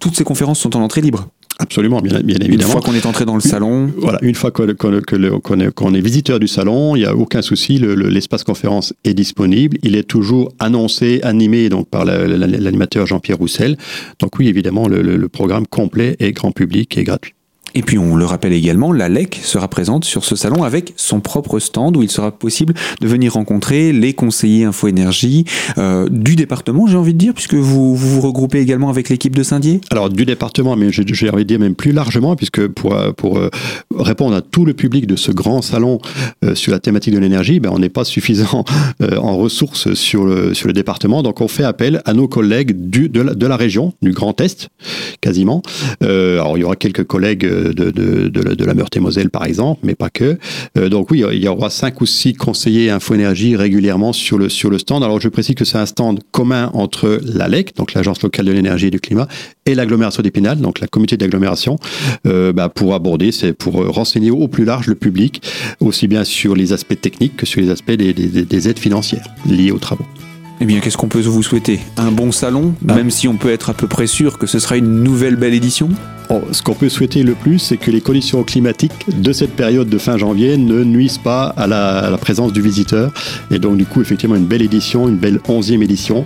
Toutes 0.00 0.16
ces 0.16 0.24
conférences 0.24 0.58
sont 0.58 0.76
en 0.76 0.80
entrée 0.80 1.00
libre. 1.00 1.28
Absolument, 1.58 2.00
bien, 2.00 2.20
bien 2.20 2.36
évidemment. 2.36 2.64
Une 2.64 2.70
fois 2.70 2.80
qu'on 2.82 2.94
est 2.94 3.06
entré 3.06 3.24
dans 3.24 3.34
le 3.34 3.40
salon. 3.40 3.90
Voilà, 3.96 4.18
une 4.20 4.34
fois 4.34 4.50
qu'on 4.50 4.66
qu 4.66 4.74
qu 4.74 5.14
est, 5.16 5.74
qu 5.74 5.96
est, 5.96 6.00
visiteur 6.00 6.38
du 6.38 6.48
salon, 6.48 6.96
il 6.96 7.00
n'y 7.00 7.06
a 7.06 7.16
aucun 7.16 7.40
souci, 7.40 7.78
l'espace 7.78 8.42
le, 8.42 8.44
conférence 8.44 8.92
est 9.04 9.14
disponible. 9.14 9.78
Il 9.82 9.96
est 9.96 10.02
toujours 10.02 10.52
annoncé, 10.58 11.20
animé 11.22 11.68
donc 11.68 11.88
par 11.88 12.04
l'animateur 12.04 13.06
Jean-Pierre 13.06 13.38
Roussel. 13.38 13.76
Donc 14.18 14.38
oui, 14.38 14.48
évidemment, 14.48 14.86
le, 14.86 15.00
le 15.00 15.28
programme 15.28 15.66
complet 15.66 16.16
est 16.20 16.32
grand 16.32 16.52
public 16.52 16.96
et 16.98 17.04
gratuit. 17.04 17.35
Et 17.74 17.82
puis 17.82 17.98
on 17.98 18.16
le 18.16 18.24
rappelle 18.24 18.52
également, 18.52 18.92
la 18.92 19.08
LEC 19.08 19.40
sera 19.42 19.68
présente 19.68 20.04
sur 20.04 20.24
ce 20.24 20.36
salon 20.36 20.62
avec 20.62 20.94
son 20.96 21.20
propre 21.20 21.58
stand 21.58 21.96
où 21.96 22.02
il 22.02 22.10
sera 22.10 22.30
possible 22.30 22.74
de 23.00 23.06
venir 23.06 23.34
rencontrer 23.34 23.92
les 23.92 24.14
conseillers 24.14 24.64
Info 24.64 24.88
Énergie 24.88 25.44
euh, 25.78 26.08
du 26.10 26.36
département, 26.36 26.86
j'ai 26.86 26.96
envie 26.96 27.12
de 27.12 27.18
dire, 27.18 27.34
puisque 27.34 27.54
vous 27.54 27.94
vous, 27.94 28.20
regroupez 28.20 28.60
également 28.60 28.88
avec 28.88 29.08
l'équipe 29.08 29.36
de 29.36 29.42
Saint-Dié 29.42 29.80
Alors 29.90 30.08
du 30.08 30.24
département, 30.24 30.76
mais 30.76 30.90
j'ai 30.90 31.30
envie 31.30 31.44
de 31.44 31.48
dire 31.48 31.60
même 31.60 31.74
plus 31.74 31.92
largement, 31.92 32.36
puisque 32.36 32.66
pour, 32.68 32.96
pour 33.16 33.38
euh, 33.38 33.50
répondre 33.94 34.36
à 34.36 34.40
tout 34.40 34.64
le 34.64 34.74
public 34.74 35.06
de 35.06 35.16
ce 35.16 35.32
grand 35.32 35.62
salon 35.62 35.98
euh, 36.44 36.54
sur 36.54 36.72
la 36.72 36.78
thématique 36.78 37.14
de 37.14 37.18
l'énergie, 37.18 37.60
ben, 37.60 37.70
on 37.72 37.78
n'est 37.78 37.88
pas 37.88 38.04
suffisant 38.04 38.64
euh, 39.02 39.16
en 39.16 39.36
ressources 39.36 39.94
sur 39.94 40.24
le, 40.24 40.54
sur 40.54 40.66
le 40.66 40.72
département, 40.72 41.22
donc 41.22 41.40
on 41.40 41.48
fait 41.48 41.64
appel 41.64 42.02
à 42.04 42.12
nos 42.12 42.28
collègues 42.28 42.90
de, 42.90 43.20
la, 43.20 43.34
de 43.34 43.46
la 43.46 43.56
région, 43.56 43.92
du 44.02 44.12
Grand 44.12 44.40
Est, 44.40 44.68
quasiment. 45.20 45.62
Euh, 46.02 46.40
alors 46.40 46.56
il 46.56 46.60
y 46.60 46.64
aura 46.64 46.76
quelques 46.76 47.04
collègues 47.04 47.46
de, 47.72 47.90
de, 47.90 48.28
de, 48.28 48.64
la 48.64 48.74
Meurthe-et-Moselle, 48.74 49.30
par 49.30 49.44
exemple, 49.44 49.80
mais 49.84 49.94
pas 49.94 50.10
que. 50.10 50.38
Euh, 50.76 50.88
donc 50.88 51.10
oui, 51.10 51.24
il 51.32 51.42
y 51.42 51.48
aura 51.48 51.70
cinq 51.70 52.00
ou 52.00 52.06
six 52.06 52.34
conseillers 52.34 52.90
Info-Énergie 52.90 53.56
régulièrement 53.56 54.12
sur 54.12 54.38
le, 54.38 54.48
sur 54.48 54.70
le 54.70 54.78
stand. 54.78 55.02
Alors 55.02 55.20
je 55.20 55.28
précise 55.28 55.54
que 55.54 55.64
c'est 55.64 55.78
un 55.78 55.86
stand 55.86 56.20
commun 56.30 56.70
entre 56.74 57.20
l'ALEC, 57.22 57.76
donc 57.76 57.94
l'Agence 57.94 58.22
locale 58.22 58.46
de 58.46 58.52
l'énergie 58.52 58.86
et 58.86 58.90
du 58.90 59.00
climat, 59.00 59.28
et 59.64 59.74
l'agglomération 59.74 60.22
d'Épinal, 60.22 60.58
donc 60.58 60.80
la 60.80 60.86
communauté 60.86 61.16
d'agglomération, 61.16 61.78
euh, 62.26 62.52
bah, 62.52 62.68
pour 62.68 62.94
aborder, 62.94 63.32
c'est 63.32 63.52
pour 63.52 63.74
renseigner 63.74 64.30
au 64.30 64.48
plus 64.48 64.64
large 64.64 64.86
le 64.86 64.94
public, 64.94 65.42
aussi 65.80 66.08
bien 66.08 66.24
sur 66.24 66.54
les 66.54 66.72
aspects 66.72 67.00
techniques 67.00 67.36
que 67.36 67.46
sur 67.46 67.60
les 67.60 67.70
aspects 67.70 67.92
des 67.92 68.68
aides 68.68 68.78
financières 68.78 69.26
liées 69.46 69.70
aux 69.70 69.78
travaux. 69.78 70.06
Eh 70.60 70.64
bien, 70.64 70.80
qu'est-ce 70.80 70.96
qu'on 70.96 71.08
peut 71.08 71.20
vous 71.20 71.42
souhaiter? 71.42 71.80
Un 71.98 72.10
bon 72.12 72.32
salon, 72.32 72.74
ah. 72.88 72.94
même 72.94 73.10
si 73.10 73.28
on 73.28 73.36
peut 73.36 73.50
être 73.50 73.70
à 73.70 73.74
peu 73.74 73.86
près 73.86 74.06
sûr 74.06 74.38
que 74.38 74.46
ce 74.46 74.58
sera 74.58 74.76
une 74.76 75.02
nouvelle 75.02 75.36
belle 75.36 75.52
édition? 75.52 75.90
Oh, 76.30 76.40
Ce 76.50 76.62
qu'on 76.62 76.74
peut 76.74 76.88
souhaiter 76.88 77.22
le 77.22 77.34
plus, 77.34 77.58
c'est 77.58 77.76
que 77.76 77.90
les 77.90 78.00
conditions 78.00 78.42
climatiques 78.42 79.06
de 79.20 79.32
cette 79.32 79.54
période 79.54 79.88
de 79.88 79.98
fin 79.98 80.16
janvier 80.16 80.56
ne 80.56 80.82
nuisent 80.82 81.18
pas 81.18 81.44
à 81.56 81.66
la, 81.66 82.16
présence 82.18 82.52
du 82.52 82.62
visiteur. 82.62 83.12
Et 83.50 83.58
donc, 83.58 83.76
du 83.76 83.84
coup, 83.84 84.00
effectivement, 84.00 84.34
une 84.34 84.46
belle 84.46 84.62
édition, 84.62 85.08
une 85.08 85.18
belle 85.18 85.40
onzième 85.46 85.82
édition 85.82 86.24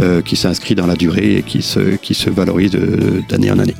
euh, 0.00 0.22
qui 0.22 0.36
s'inscrit 0.36 0.74
dans 0.74 0.86
la 0.86 0.96
durée 0.96 1.36
et 1.36 1.42
qui 1.42 1.60
se, 1.60 1.96
qui 1.96 2.14
se 2.14 2.30
valorise 2.30 2.72
d'année 3.28 3.50
en 3.50 3.58
année. 3.58 3.74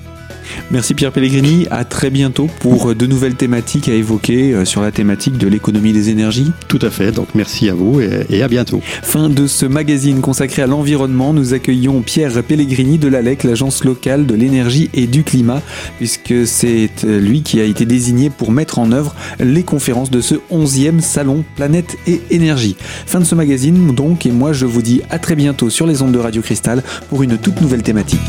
Merci 0.71 0.95
Pierre 0.95 1.13
Pellegrini, 1.13 1.67
à 1.71 1.85
très 1.85 2.11
bientôt 2.11 2.49
pour 2.61 2.95
de 2.95 3.07
nouvelles 3.07 3.35
thématiques 3.35 3.89
à 3.89 3.93
évoquer 3.93 4.53
euh, 4.53 4.65
sur 4.65 4.83
la 4.83 4.91
thématique 4.91 5.39
de 5.39 5.49
l'économie 5.49 5.93
des 5.93 6.11
énergies. 6.11 6.53
Tout 6.69 6.79
à 6.83 6.91
fait, 6.91 7.13
donc 7.13 7.29
merci 7.35 7.69
à 7.69 7.75
vous 7.75 8.01
et, 8.01 8.43
à 8.43 8.49
bientôt. 8.49 8.81
Fin 9.03 9.29
de 9.29 9.47
ce 9.47 9.67
magazine 9.67 10.21
consacré 10.21 10.63
à 10.63 10.67
l'environnement, 10.67 11.33
nous 11.33 11.55
accueillons 11.55 12.03
Pierre 12.03 12.43
Pellegrini 12.43 12.99
de 12.99 13.09
l'ALEC, 13.09 13.45
l'agence 13.45 13.85
locale 13.85 14.27
de 14.27 14.35
l'énergie 14.35 14.91
et 14.95 15.07
du 15.07 15.25
climat, 15.25 15.63
puisque 15.99 16.47
c'est 16.47 16.91
euh, 17.05 17.21
lui 17.21 17.43
qui 17.43 17.61
a 17.61 17.65
été 17.65 17.85
désigné 17.85 18.31
pour 18.31 18.53
mettre 18.53 18.79
en 18.79 18.93
œuvre 18.93 19.15
les 19.41 19.63
conférences 19.63 20.11
de 20.11 20.21
ce 20.21 20.35
11e 20.51 21.01
salon 21.01 21.45
Planète 21.57 21.97
et 22.07 22.21
Énergie. 22.31 22.77
Fin 23.07 23.21
de 23.21 23.25
ce 23.25 23.35
magazine 23.35 23.95
donc, 23.95 24.27
et 24.27 24.31
moi 24.31 24.53
je 24.53 24.67
vous 24.67 24.83
dis 24.83 25.03
à 25.11 25.19
très 25.19 25.35
bientôt 25.35 25.71
sur 25.71 25.87
les 25.87 26.03
ondes 26.03 26.13
de 26.13 26.19
Radio 26.19 26.43
Cristal 26.43 26.83
pour 27.09 27.23
une 27.23 27.39
toute 27.39 27.61
nouvelle 27.61 27.83
thématique. 27.83 28.21